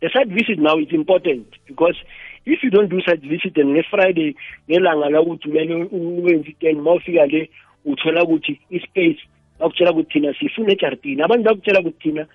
the 0.01 0.09
site 0.09 0.29
visit 0.33 0.59
now 0.59 0.79
is 0.79 0.91
important 0.91 1.47
because 1.67 1.97
if 2.45 2.63
you 2.63 2.69
don't 2.69 2.89
do 2.89 3.01
site 3.01 3.21
visit 3.21 3.57
and 3.57 3.73
ne-friday 3.73 4.35
ngelanga 4.69 5.09
lakuthi 5.09 5.47
kumele 5.47 5.75
uwenze 5.91 6.49
itende 6.49 6.81
uma 6.81 6.93
ufika 6.93 7.25
le 7.25 7.49
uthola 7.85 8.23
ukuthi 8.23 8.59
ispace 8.69 9.19
bakutshela 9.59 9.91
ukuthi 9.91 10.13
thina 10.13 10.33
sifuna 10.33 10.71
ejaridini 10.71 11.21
abantu 11.21 11.43
bakutshela 11.43 11.79
ukuthi 11.79 12.09
thina 12.09 12.25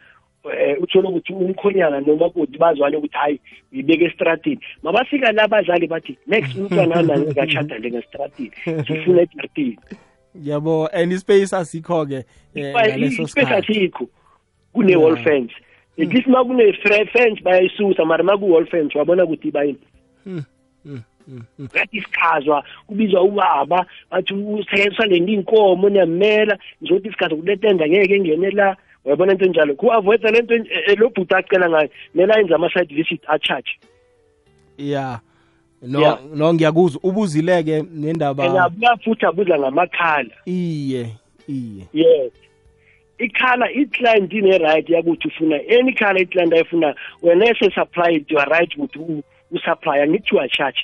um 0.47 0.83
uthole 0.83 1.09
ukuthi 1.09 1.33
umkhonyana 1.33 2.01
nomakoti 2.01 2.59
bazwane 2.59 2.97
ukuthi 2.97 3.17
hayi 3.17 3.41
uyibeke 3.73 4.05
estratini 4.05 4.61
mabafika 4.83 5.33
la 5.33 5.43
abazali 5.43 5.87
bathi 5.87 6.19
next 6.27 6.57
umntwana 6.57 7.03
nani 7.03 7.35
kachada 7.35 7.79
njengesitratini 7.79 8.53
sifuna 8.87 9.23
ejaridini 9.23 9.79
yabo 10.43 10.89
and 10.93 11.13
ispace 11.13 11.57
asikho-ke 11.57 12.25
eh, 12.55 12.73
ngaleso 12.73 13.23
ispace 13.23 13.47
sikhathi. 13.47 13.73
asikho. 13.73 14.09
Kune-wall 14.73 15.17
fence. 15.17 15.53
At 15.99 16.09
least 16.09 16.27
ma 16.27 16.45
kune-fence 16.45 17.41
bayayisusa 17.43 18.05
mara 18.05 18.25
ma 18.25 18.37
ku-wall 18.37 18.67
fence 18.67 18.99
wabona 18.99 19.25
ukuthi 19.25 19.51
bayini 19.51 19.79
ngathi 21.61 21.97
isikhazwa 21.97 22.65
kubizwa 22.87 23.23
ubaba 23.23 23.87
bathi 24.11 24.35
usekenziswa 24.35 25.07
le 25.07 25.21
nto 25.21 25.33
iy'nkomo 25.33 25.89
niyamela. 25.89 26.59
Njengokuthi 26.81 27.09
isikhazi 27.09 27.35
kuletenda 27.35 27.89
ngeke 27.89 28.15
engene 28.15 28.51
la 28.51 28.77
uyabona 29.07 29.33
into 29.33 29.45
enjalo? 29.45 29.75
Ku-avoida 29.75 30.31
le 30.31 30.41
nto 30.43 30.55
en- 30.55 30.67
eh, 30.89 30.99
lo 30.99 31.09
bhuti 31.09 31.35
acela 31.35 31.69
ngayo? 31.69 31.89
Mele 32.15 32.33
ayenze 32.35 32.55
ama-side 32.55 32.95
visit 32.95 33.23
a-charge. 33.29 33.79
Ya. 34.79 35.21
No 35.83 36.01
Yeah. 36.01 36.19
no 36.35 36.53
ngiyakuzwa. 36.55 37.01
Ubuzileke 37.03 37.83
nendaba 37.95 38.45
and 38.45 38.57
abuya 38.59 38.97
futhi 39.05 39.27
abuza 39.27 39.59
ngamakhala. 39.59 40.31
Iye 40.47 41.07
iye. 41.49 41.87
Yes. 41.93 42.33
Ikhala 43.19 43.71
i-client 43.73 44.33
ine-right 44.33 44.89
yakuthi 44.89 45.29
ufuna 45.29 45.57
any 45.71 45.93
khala 45.93 46.21
i-client 46.21 46.53
ayifuna 46.53 46.95
wena 47.23 47.45
ese-supply 47.51 48.17
it 48.17 48.31
you 48.31 48.39
are 48.39 48.51
right 48.51 48.77
ukuthi 48.77 48.99
u- 48.99 49.23
usupply 49.51 50.01
angithi 50.01 50.35
you 50.35 50.41
are 50.41 50.49
charge 50.49 50.79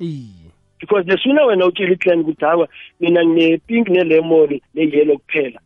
iye. 0.00 0.28
Because 0.80 1.04
the 1.06 1.18
sooner 1.22 1.42
wena 1.46 1.66
utshela 1.66 1.92
i-client 1.92 2.22
ukuthi 2.26 2.44
hawa 2.44 2.68
mina 3.00 3.24
ngine-pink 3.24 3.88
ne-lemon 3.88 4.60
ne-yellow 4.74 5.18
kuphela. 5.18 5.60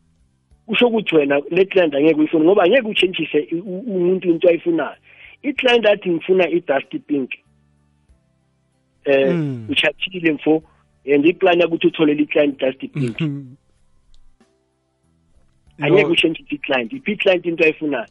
Kusho 0.66 0.86
ukuthi 0.88 1.16
wena 1.16 1.40
le 1.50 1.64
client 1.64 1.94
angeke 1.94 2.18
uyifune 2.20 2.44
ngoba 2.44 2.62
angeke 2.62 2.88
uchentshise 2.88 3.48
u- 3.52 3.58
u- 3.66 3.96
umuntu 3.96 4.28
into 4.30 4.48
ayifunayo. 4.48 4.96
I-client 5.42 5.86
athi 5.86 6.10
ngifuna 6.10 6.48
i-dusty 6.48 6.98
pink 6.98 7.30
eh 9.04 9.30
Mm. 9.34 9.66
uchathile 9.68 10.32
mfo 10.32 10.62
and 11.14 11.26
iplan 11.26 11.60
yakuthi 11.60 11.86
utholele 11.86 12.22
i-client 12.22 12.58
dusty 12.60 12.88
pink. 12.88 13.20
Angeke 15.78 16.02
No. 16.02 16.08
uchentshise 16.10 16.54
i-client 16.54 16.92
iphi 16.92 17.12
i-client 17.12 17.46
into 17.46 17.64
ayifunayo? 17.64 18.06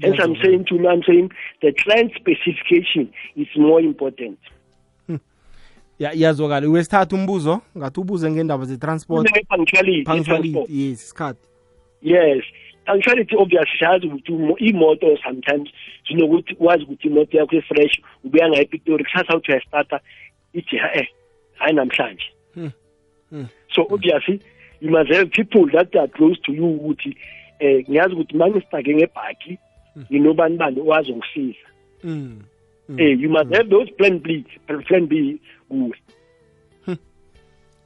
Hence 0.00 0.18
i'm 0.24 0.36
saying 0.42 0.64
to 0.64 0.74
me 0.78 0.88
i'm 0.88 1.02
saying 1.02 1.28
the 1.60 1.72
client 1.72 2.12
specification 2.16 3.08
is 3.36 3.48
more 3.56 3.84
important. 3.84 4.38
Ya- 5.98 6.12
yazwakala. 6.14 6.68
Wesithathu 6.68 7.16
umbuzo? 7.16 7.60
Ngathi 7.78 8.00
ubuze 8.00 8.30
ngendaba 8.30 8.64
ze-transport. 8.64 9.28
Punctuality 9.48 10.58
yes 10.68 11.04
isikhathi 11.04 11.40
yes. 12.02 12.44
Punctuality 12.86 13.36
obvious 13.36 13.68
siyazi 13.78 14.06
ukuthi 14.06 14.32
umo- 14.32 14.58
imoto 14.58 15.18
sometimes 15.24 15.68
zinokuthi 16.08 16.56
wazi 16.60 16.84
ukuthi 16.84 17.08
imoto 17.08 17.36
yakho 17.38 17.56
i-fresh 17.56 18.00
ubuya 18.24 18.48
ngayo 18.48 18.62
epitori 18.62 19.04
kusasa 19.04 19.36
uthi 19.36 19.50
uyastarta 19.52 20.00
ithi 20.52 20.76
eh 20.76 21.08
hayi 21.54 21.74
namhlanje. 21.74 22.24
Hmm. 22.54 22.70
Hmm. 23.30 23.46
so 23.74 23.86
obviously 23.90 24.40
you 24.80 24.90
must 24.90 25.10
have 25.12 25.30
people 25.30 25.70
that 25.72 25.96
are 25.96 26.08
close 26.08 26.40
to 26.42 26.52
you 26.52 26.66
ukuthi 26.66 27.16
eh 27.58 27.84
ngiyazi 27.88 28.14
ukuthi 28.14 28.34
uma 28.36 28.48
ngisitake 28.48 28.94
ngebhaki 28.94 29.58
nginobani 30.12 30.56
bani 30.56 30.80
owazi 30.80 31.12
ungisiza 31.12 31.66
Mm. 32.04 32.42
Mm. 32.88 33.00
eh 33.00 33.20
you 33.20 33.30
must 33.30 33.52
have 33.54 33.68
those 33.70 33.92
plan 33.92 34.18
B 34.18 34.44
plan 34.86 35.06
B 35.06 35.40
kuwe. 35.68 35.96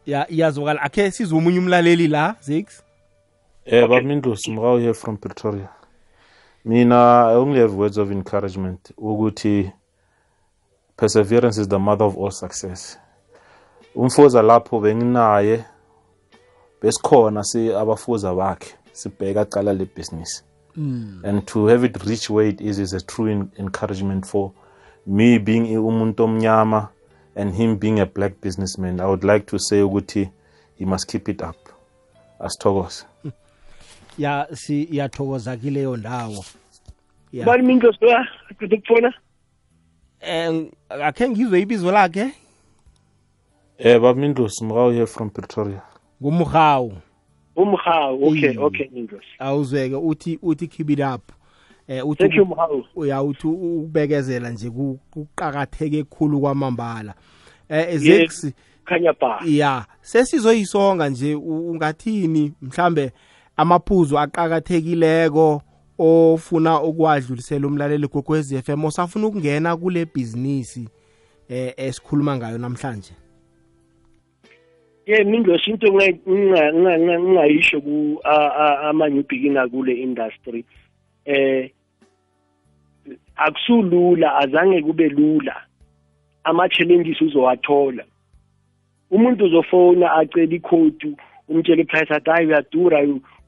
Ya 0.07 0.27
yazwakala 0.31 0.83
akhe 0.83 1.11
sizwe 1.11 1.39
omunye 1.39 1.59
umlaleli 1.59 2.09
la 2.09 2.37
zix 2.41 2.83
Eh 3.69 3.85
Babindus 3.89 4.47
Mrao 4.47 4.79
here 4.79 4.95
from 4.95 5.17
Pretoria. 5.17 5.69
Mina 6.65 7.31
I 7.31 7.35
only 7.35 7.59
have 7.59 7.75
words 7.75 7.99
of 7.99 8.13
encouragement 8.13 8.93
ukuthi 8.97 9.73
perseverance 10.97 11.59
is 11.59 11.67
the 11.67 11.79
mother 11.79 12.05
of 12.05 12.17
all 12.17 12.31
success. 12.31 12.97
Umfoza 13.97 14.43
lapho 14.43 14.81
benginaye 14.81 15.65
besikhona 16.81 17.43
si 17.45 17.73
abafuza 17.73 18.35
bakhe 18.35 18.75
sibheka 18.93 19.45
cala 19.51 19.73
le 19.73 19.85
business. 19.85 20.45
And 20.77 21.45
to 21.49 21.67
have 21.67 21.83
it 21.83 22.05
reach 22.05 22.31
where 22.31 22.47
it 22.47 22.61
is 22.61 22.79
is 22.79 22.93
a 22.93 23.01
true 23.01 23.33
en- 23.33 23.51
encouragement 23.59 24.27
for 24.27 24.53
me 25.07 25.39
being 25.39 25.67
umuntu 25.67 26.23
omnyama 26.23 26.91
and 27.35 27.53
him 27.53 27.77
being 27.79 27.99
a 27.99 28.07
black 28.07 28.41
businessman. 28.41 29.01
I 29.01 29.07
would 29.07 29.25
like 29.25 29.47
to 29.47 29.59
say 29.59 29.81
ukuthi 29.81 30.31
he 30.77 30.85
must 30.85 31.09
keep 31.09 31.29
it 31.29 31.43
up. 31.43 31.57
Asithokoze. 32.41 33.07
Ya 34.19 34.49
siyathokoza 34.53 35.57
kileyo 35.57 35.97
ndawo. 35.97 36.45
Ya. 37.33 37.47
Bani 37.47 37.63
mindlo 37.63 37.93
siya 37.93 38.27
aqeda 38.51 38.77
ukufona. 38.77 39.13
Eh 40.21 40.67
akhe 40.89 41.29
ngizwe 41.29 41.61
ibizo 41.61 41.93
lakhe? 41.93 42.33
Eh 43.79 44.01
Babindus 44.01 44.63
Mrao 44.63 44.91
here 44.93 45.07
from 45.07 45.31
Pretoria. 45.31 45.83
ngumhawu 46.23 46.93
umhawu 47.57 48.29
okay 48.29 48.53
Mm. 48.53 48.63
okay 48.63 48.89
mindlo 48.93 49.21
awuzweke 49.39 49.95
uthi 49.95 50.39
uthi 50.43 50.67
keep 50.69 50.91
it 50.91 51.01
up. 51.01 51.23
Eh 51.89 52.07
uthi 52.09 52.19
thank 52.23 52.35
you 52.35 52.47
mhawu 52.47 52.85
uyawuthi 52.97 53.47
ukubekezela 53.47 54.51
nje 54.51 54.71
ku- 54.71 54.99
kuqakatheke 55.11 56.05
khulu 56.05 56.41
kwamambala. 56.41 57.15
Eh 57.69 57.99
zex 57.99 58.53
khanya 58.85 59.13
ba 59.21 59.41
ya 59.45 59.87
sesizoyisonga 60.01 61.09
nje 61.09 61.35
u- 61.35 61.71
ungathini? 61.71 62.53
Mhlambe 62.63 63.13
amaphuzu 63.57 64.19
aqakathekileko 64.19 65.63
ofuna 65.99 66.83
ukwadlulisela 66.83 67.67
umlaleli 67.67 68.07
gogwezi 68.09 68.63
FM 68.63 68.85
osafuna 68.85 69.27
ukungena 69.27 69.77
kule 69.77 70.05
business 70.05 70.81
eh 71.49 71.75
esikhuluma 71.77 72.37
ngayo 72.37 72.59
namhlanje. 72.59 73.13
Ye 75.07 75.25
mindlo 75.25 75.55
into 75.67 75.87
nginga- 75.87 76.19
nginga- 76.27 76.73
nginga- 76.73 76.99
nginga- 76.99 77.21
ngingayisho 77.21 77.81
ku 77.81 78.21
a- 78.25 78.53
a- 78.65 78.89
ama-new 78.89 79.23
beginner 79.23 79.71
kule 79.71 79.93
industry 79.95 80.65
eh 81.25 81.71
akusulula 83.37 84.37
azange 84.37 84.83
kube 84.83 85.09
lula. 85.09 85.57
Ama-challenges 86.45 87.21
uzowathola. 87.21 88.05
Umuntu 89.11 89.45
uzofona 89.45 90.13
acela 90.13 90.55
ikhodi 90.55 91.17
umtshela 91.49 91.83
iprice 91.83 92.15
athi 92.15 92.31
hayi 92.31 92.47
uyadura 92.47 93.03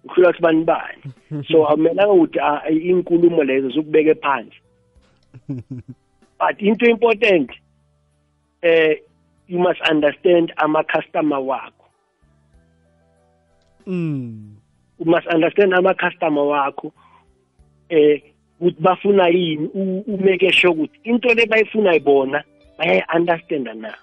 u- 0.09 0.12
uhlula 0.12 0.33
sibani 0.33 0.64
bani 0.64 1.03
so 1.51 1.66
akumelanga 1.66 2.12
ukuthi 2.12 2.38
ah, 2.40 2.71
inkulumo 2.71 3.44
lezo 3.44 3.68
zokubeke 3.68 4.14
phansi. 4.14 4.57
But 6.38 6.61
into 6.61 6.87
important 6.87 7.51
eh 8.62 8.97
you 9.49 9.59
must 9.59 9.81
understand 9.90 10.53
ama-customer 10.57 11.38
wakho. 11.40 11.85
Mm. 13.87 14.57
You 14.99 15.07
must 15.07 15.27
understand 15.27 15.75
ama-customer 15.75 16.42
wakho 16.44 16.92
eh 17.88 18.23
ukuthi 18.61 18.81
bafuna 18.83 19.29
yini 19.29 19.68
umeke 20.07 20.53
sure 20.53 20.73
ukuthi 20.73 21.01
into 21.05 21.29
le 21.35 21.47
bayifuna 21.47 21.94
ibona 21.94 22.44
bayayi-understanda 22.79 23.75
na. 23.75 23.94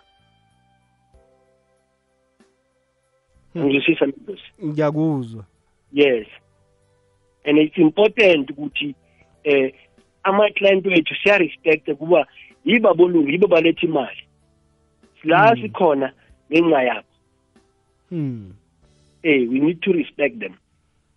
Ngizwisisa 3.57 4.07
mntosi 4.07 4.43
ngiyakuzwa. 4.65 5.45
Yes. 5.95 6.27
And 7.45 7.57
it's 7.57 7.77
important 7.77 8.49
ukuthi 8.51 8.95
eh 9.43 9.71
ama-client 10.23 10.85
wethu 10.85 11.15
siya-respecta 11.15 11.95
kuba 11.95 12.27
yibo 12.65 12.89
abolungu 12.89 13.29
yibo 13.29 13.47
baletha 13.47 13.87
imali. 13.87 14.23
La 15.23 15.55
sikhona 15.55 16.11
ngenxa 16.51 16.83
yabo. 16.83 17.07
Mm 18.11 18.53
eh 19.25 19.47
we 19.49 19.59
need 19.59 19.81
to 19.81 19.91
respect 19.91 20.39
them. 20.39 20.53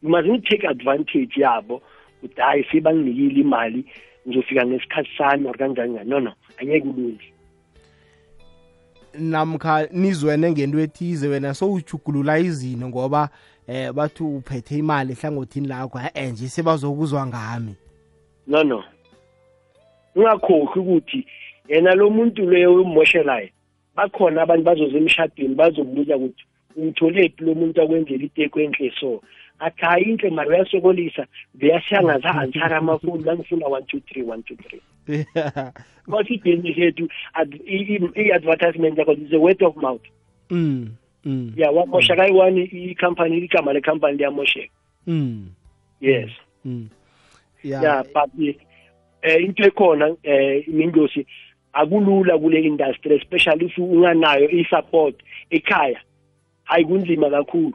You 0.02 0.08
mustn't 0.08 0.46
take 0.46 0.64
advantage 0.64 1.36
yabo 1.36 1.82
ukuthi 2.22 2.40
hayi 2.40 2.64
sebanginikile 2.72 3.40
imali 3.40 3.84
ngizofika 4.28 4.66
ngesikhathi 4.66 5.10
sami 5.18 5.48
or 5.48 5.56
kanjani 5.56 5.92
njani 5.92 6.10
no 6.10 6.20
no 6.20 6.32
angeke 6.58 6.88
ulunge. 6.88 7.32
Namkha 9.18 9.88
nizwene 9.92 10.50
ngento 10.50 10.80
ethize 10.80 11.28
wena 11.28 11.54
sowujugulula 11.54 12.38
izino 12.38 12.88
ngoba 12.88 13.28
eh 13.68 13.92
bathi 13.92 14.22
uphethe 14.22 14.78
imali 14.78 15.12
ehlangothini 15.12 15.68
lakho 15.68 16.00
eh 16.14 16.32
nje 16.32 16.48
sebazokuzwa 16.48 17.26
ngami 17.26 17.74
no 18.46 18.62
no 18.64 18.84
ungakhohlwa 20.16 20.76
ukuthi 20.76 21.26
yena 21.68 21.94
lo 21.94 22.10
muntu 22.10 22.50
leyo 22.50 22.82
umoshelayo 22.82 23.48
bakhona 23.96 24.42
abantu 24.42 24.64
bazoza 24.64 24.98
emshadweni 24.98 25.54
bazombuza 25.54 26.16
ukuthi 26.16 26.44
umtholephi 26.76 27.44
lo 27.44 27.54
muntu 27.54 27.82
akwenzela 27.82 28.24
iteko 28.24 28.60
enhle 28.60 28.92
so 29.00 29.22
athi 29.58 29.80
hayi 29.84 30.04
inhle 30.04 30.30
mari 30.30 30.50
uyasokolisa 30.50 31.26
beyasiyangaza 31.54 32.30
ansara 32.34 32.76
amafoni 32.76 33.22
bangifuna 33.24 33.66
one 33.66 33.84
two 33.86 34.00
three 34.00 34.22
one 34.22 34.42
two 34.42 34.56
three 34.56 34.80
because 36.06 36.34
ibhizinisi 36.34 36.80
yethu 36.80 37.08
ad- 37.34 37.60
i- 37.66 37.94
i- 37.94 38.22
i-advertisement 38.22 38.98
yakho 38.98 39.12
is 39.12 39.32
a 39.32 39.38
word 39.38 39.62
of 39.62 39.76
mouth 39.76 40.04
mm 40.50 40.88
mm. 41.28 41.52
Ya 41.56 41.70
wamosheka 41.70 42.22
ayi-one 42.22 42.62
i-company 42.72 43.38
igama 43.38 43.72
le-company 43.72 44.16
liyamosheka 44.16 44.72
mm. 45.06 45.46
Yes. 46.00 46.30
Mm. 46.64 46.88
Ya 47.64 47.82
yeah 47.82 48.02
but 48.02 48.56
eh 49.22 49.44
into 49.44 49.62
ekhona 49.62 50.16
eh 50.22 50.68
imindosi 50.68 51.26
akulula 51.72 52.38
kule 52.38 52.60
industry 52.62 53.16
especially 53.16 53.66
if 53.66 53.78
unganayo 53.78 54.48
i-support 54.50 55.14
ekhaya 55.50 56.00
hayi 56.64 56.84
kunzima 56.84 57.30
kakhulu 57.30 57.74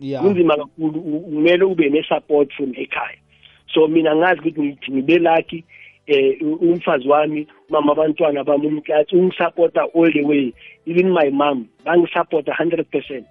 yeah. 0.00 0.22
Kunzima 0.22 0.56
kakhulu 0.56 1.00
u- 1.00 1.20
kumele 1.20 1.64
ube 1.64 1.90
ne-support 1.90 2.52
from 2.52 2.72
ekhaya. 2.76 3.18
So 3.74 3.88
mina 3.88 4.16
ngazi 4.16 4.40
ukuthi 4.40 4.60
ngithi 4.62 4.92
ngibe 4.92 5.18
lucky 5.18 5.64
eh 6.06 6.36
u- 6.42 6.54
umfazi 6.54 7.08
wami 7.08 7.46
mama 7.68 7.92
abantwana 7.92 8.44
bami 8.44 8.66
umkatsi 8.66 9.16
ungisupporta 9.16 9.82
all 9.94 10.12
the 10.12 10.22
way. 10.22 10.52
Even 10.86 11.12
my 11.12 11.30
mom 11.30 11.66
bangisupporta 11.84 12.52
100% 12.52 13.24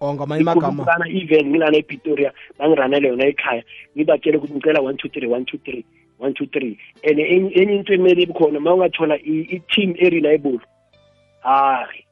ongamanye 0.00 0.42
amagama. 0.42 0.68
Ikhumbulana 0.68 1.08
even 1.08 1.46
ngilana 1.50 1.76
ePretoria 1.76 2.32
bangiranele 2.58 3.08
yona 3.08 3.24
ekhaya. 3.26 3.62
Ngibatshele 3.96 4.36
ukuthi 4.38 4.54
ngicela 4.54 4.80
1 4.80 4.92
2 4.92 5.08
3 5.08 5.26
1 5.28 5.40
2 5.40 5.58
3 5.58 5.84
1 6.20 6.30
2 6.32 6.46
3 6.46 6.76
and 7.10 7.18
enye 7.20 7.50
enye 7.54 7.74
into 7.76 7.92
emele 7.94 8.22
ibukhona 8.22 8.58
uma 8.58 8.74
ungathola 8.74 9.16
i- 9.18 9.46
i-team 9.56 9.94
e-reliable 9.98 10.58
hayi 11.40 12.04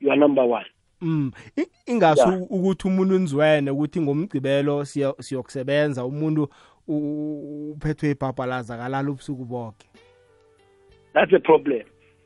you 0.00 0.10
are 0.10 0.20
number 0.20 0.44
one. 0.44 0.66
Mm. 1.00 1.30
I- 1.56 1.92
ingasi 1.92 2.20
Yeah. 2.20 2.40
u- 2.42 2.44
ukuthi 2.44 2.88
umuntu 2.88 3.14
unzwene 3.16 3.70
ukuthi 3.70 4.00
ngomgcibelo 4.00 4.84
siyo- 4.84 5.16
siyokusebenza 5.20 6.04
umuntu 6.04 6.42
u- 6.42 6.48
u- 6.48 6.50
uphethwe 6.88 8.10
ibhabhalaza 8.10 8.76
kalala 8.76 9.10
ubusuku 9.10 9.44
bonke. 9.44 9.86
that's 11.14 11.32
a 11.32 11.38
problem 11.40 11.82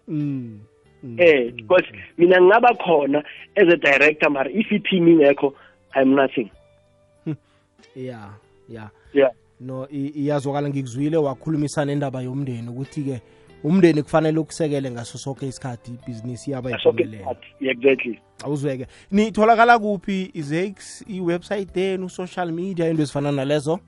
Mm. 0.08 0.58
mm, 1.04 1.16
eh 1.20 1.50
mm, 1.52 1.56
because 1.56 1.84
mina 2.18 2.40
ngingaba 2.40 2.74
khona 2.74 3.22
as 3.56 3.68
a 3.72 3.76
director 3.76 4.30
mara 4.30 4.50
if 4.50 4.72
i-team 4.72 5.08
ingekho 5.08 5.54
i'm 5.94 6.14
nothing 6.14 6.50
Yeah, 7.96 8.30
yeah. 8.68 8.88
yeah 9.12 9.30
No 9.60 9.86
i- 9.92 10.12
iyazwakala 10.14 10.68
ngikuzwile 10.68 11.16
wakhulumisana 11.16 11.92
indaba 11.92 12.22
yomndeni 12.22 12.68
ukuthi 12.68 13.02
ke 13.02 13.20
umndeni 13.64 14.02
kufanele 14.02 14.38
ukusekele 14.38 14.90
ngaso 14.90 15.18
sonke 15.18 15.46
isikhathi 15.48 15.90
ibhizinisi 15.90 16.50
yaba 16.50 16.70
soke 16.70 17.02
iphumelele. 17.02 17.16
isikhathi 17.16 17.68
exactly 17.68 18.20
Awuzweke. 18.44 18.86
Nitholakala 19.10 19.78
kuphi 19.78 20.30
izex 20.34 21.04
iwebsite 21.08 21.80
yenu 21.80 22.08
social 22.08 22.52
media 22.52 22.88
into 22.88 23.02
ezifana 23.02 23.32
nalezo? 23.32 23.80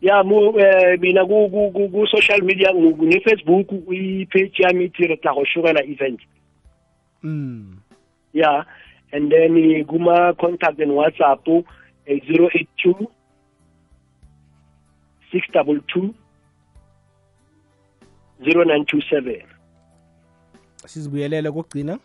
Ya 0.00 0.22
mu 0.24 0.58
eh, 0.60 0.98
mina 1.00 1.24
ku 1.26 1.48
ku- 1.50 1.70
ku 1.72 1.88
ku 1.88 2.06
social 2.06 2.42
media 2.42 2.72
ne 2.72 3.20
Facebook 3.20 3.72
i-page 3.90 4.60
yami 4.62 4.84
ithi 4.84 5.06
re 5.08 5.16
tla 5.16 5.34
go 5.34 5.44
shogela 5.44 5.82
event 5.84 6.20
Mm. 7.22 7.78
yeah 8.32 8.64
and 9.12 9.32
then 9.32 9.56
eh, 9.56 9.84
kuma 9.84 10.34
contact 10.34 10.78
and 10.80 10.92
whatsapp 10.92 11.40
eh, 12.06 12.20
082 12.28 13.08
622 15.32 16.14
0927 18.40 19.42
Sizibuyelele 20.86 21.50
kokugcina. 21.50 21.98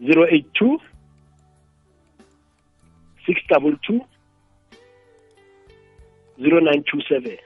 082 0.00 0.80
622 3.26 4.00
0927 6.40 7.38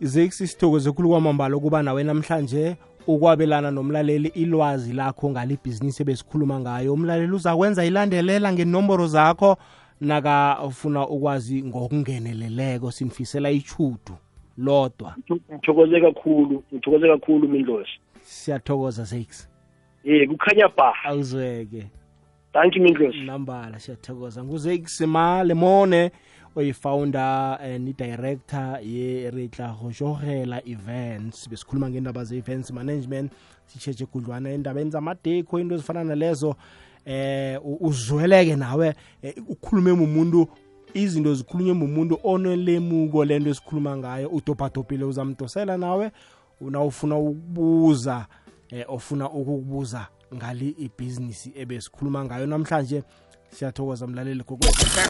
izex 0.00 0.40
isithokoze 0.40 0.92
khulu 0.92 1.08
kwamambala 1.08 1.56
ukuba 1.56 1.82
nawe 1.82 2.04
namhlanje 2.04 2.76
ukwabelana 3.06 3.70
nomlaleli 3.70 4.28
ilwazi 4.28 4.92
lakho 4.92 5.30
ngalibhizinisi 5.30 6.02
ebesikhuluma 6.02 6.60
ngayo. 6.60 6.94
Umlaleli 6.94 7.32
uzakwenza 7.32 7.84
ilandelela 7.84 8.52
ngenomboro 8.52 9.06
zakho 9.06 9.56
nakafuna 10.00 11.08
ukwazi 11.08 11.62
ngokungeneleleko 11.62 12.90
sinifisela 12.90 13.50
ichudu 13.50 14.16
lodwa. 14.58 15.14
Ngithokoze 15.52 16.00
kakhulu 16.00 16.62
ngithokoze 16.72 17.08
kakhulu 17.08 17.48
mindlosi 17.48 17.90
siyathokoza 18.20 19.04
zex 19.04 19.48
eh 20.04 20.28
kukhanya 20.28 20.68
ba. 20.68 20.94
Awuzweke. 21.04 21.86
Thank 22.52 22.76
you 22.76 22.82
mindlosi 22.82 23.18
nambala 23.18 23.78
siyathokoza. 23.78 24.44
Nguzex 24.44 25.00
malemone 25.00 26.10
oyifounder 26.56 27.58
and 27.60 27.84
ni-director 27.84 28.78
ye-retla 28.82 29.76
gojogela 29.82 30.62
events. 30.66 31.48
Besikhuluma 31.48 31.90
ngendaba 31.90 32.24
ze-events 32.24 32.70
management 32.70 33.32
sitshetshe 33.66 34.06
gudlwana 34.06 34.50
endabeni 34.50 34.90
zamadekho 34.90 35.60
into 35.60 35.74
ezifana 35.74 36.04
nalezo 36.04 36.56
eh 37.04 37.58
u- 37.64 37.78
uzweleke 37.80 38.56
nawe 38.56 38.94
eh, 39.22 39.34
ukhulume 39.48 39.92
mumuntu 39.92 40.48
izinto 40.94 41.34
zikhulunywe 41.34 41.72
mumuntu 41.74 42.18
onelemuko 42.24 43.24
lento 43.24 43.50
esikhuluma 43.50 43.96
ngayo 43.96 44.28
udobhadobhile 44.28 45.04
uzamdosela 45.04 45.76
nawe 45.78 46.10
nawufuna 46.60 47.16
ukubuza 47.18 48.26
eh, 48.70 48.84
ofuna 48.88 49.30
ukukubuza 49.30 50.06
ngali 50.34 50.68
ibhizinisi 50.78 51.52
ebesikhuluma 51.56 52.24
ngayo. 52.24 52.46
Namhlanje 52.46 53.02
siyathokoza 53.50 54.06
mlaleli 54.06 54.42
gogo. 54.42 54.66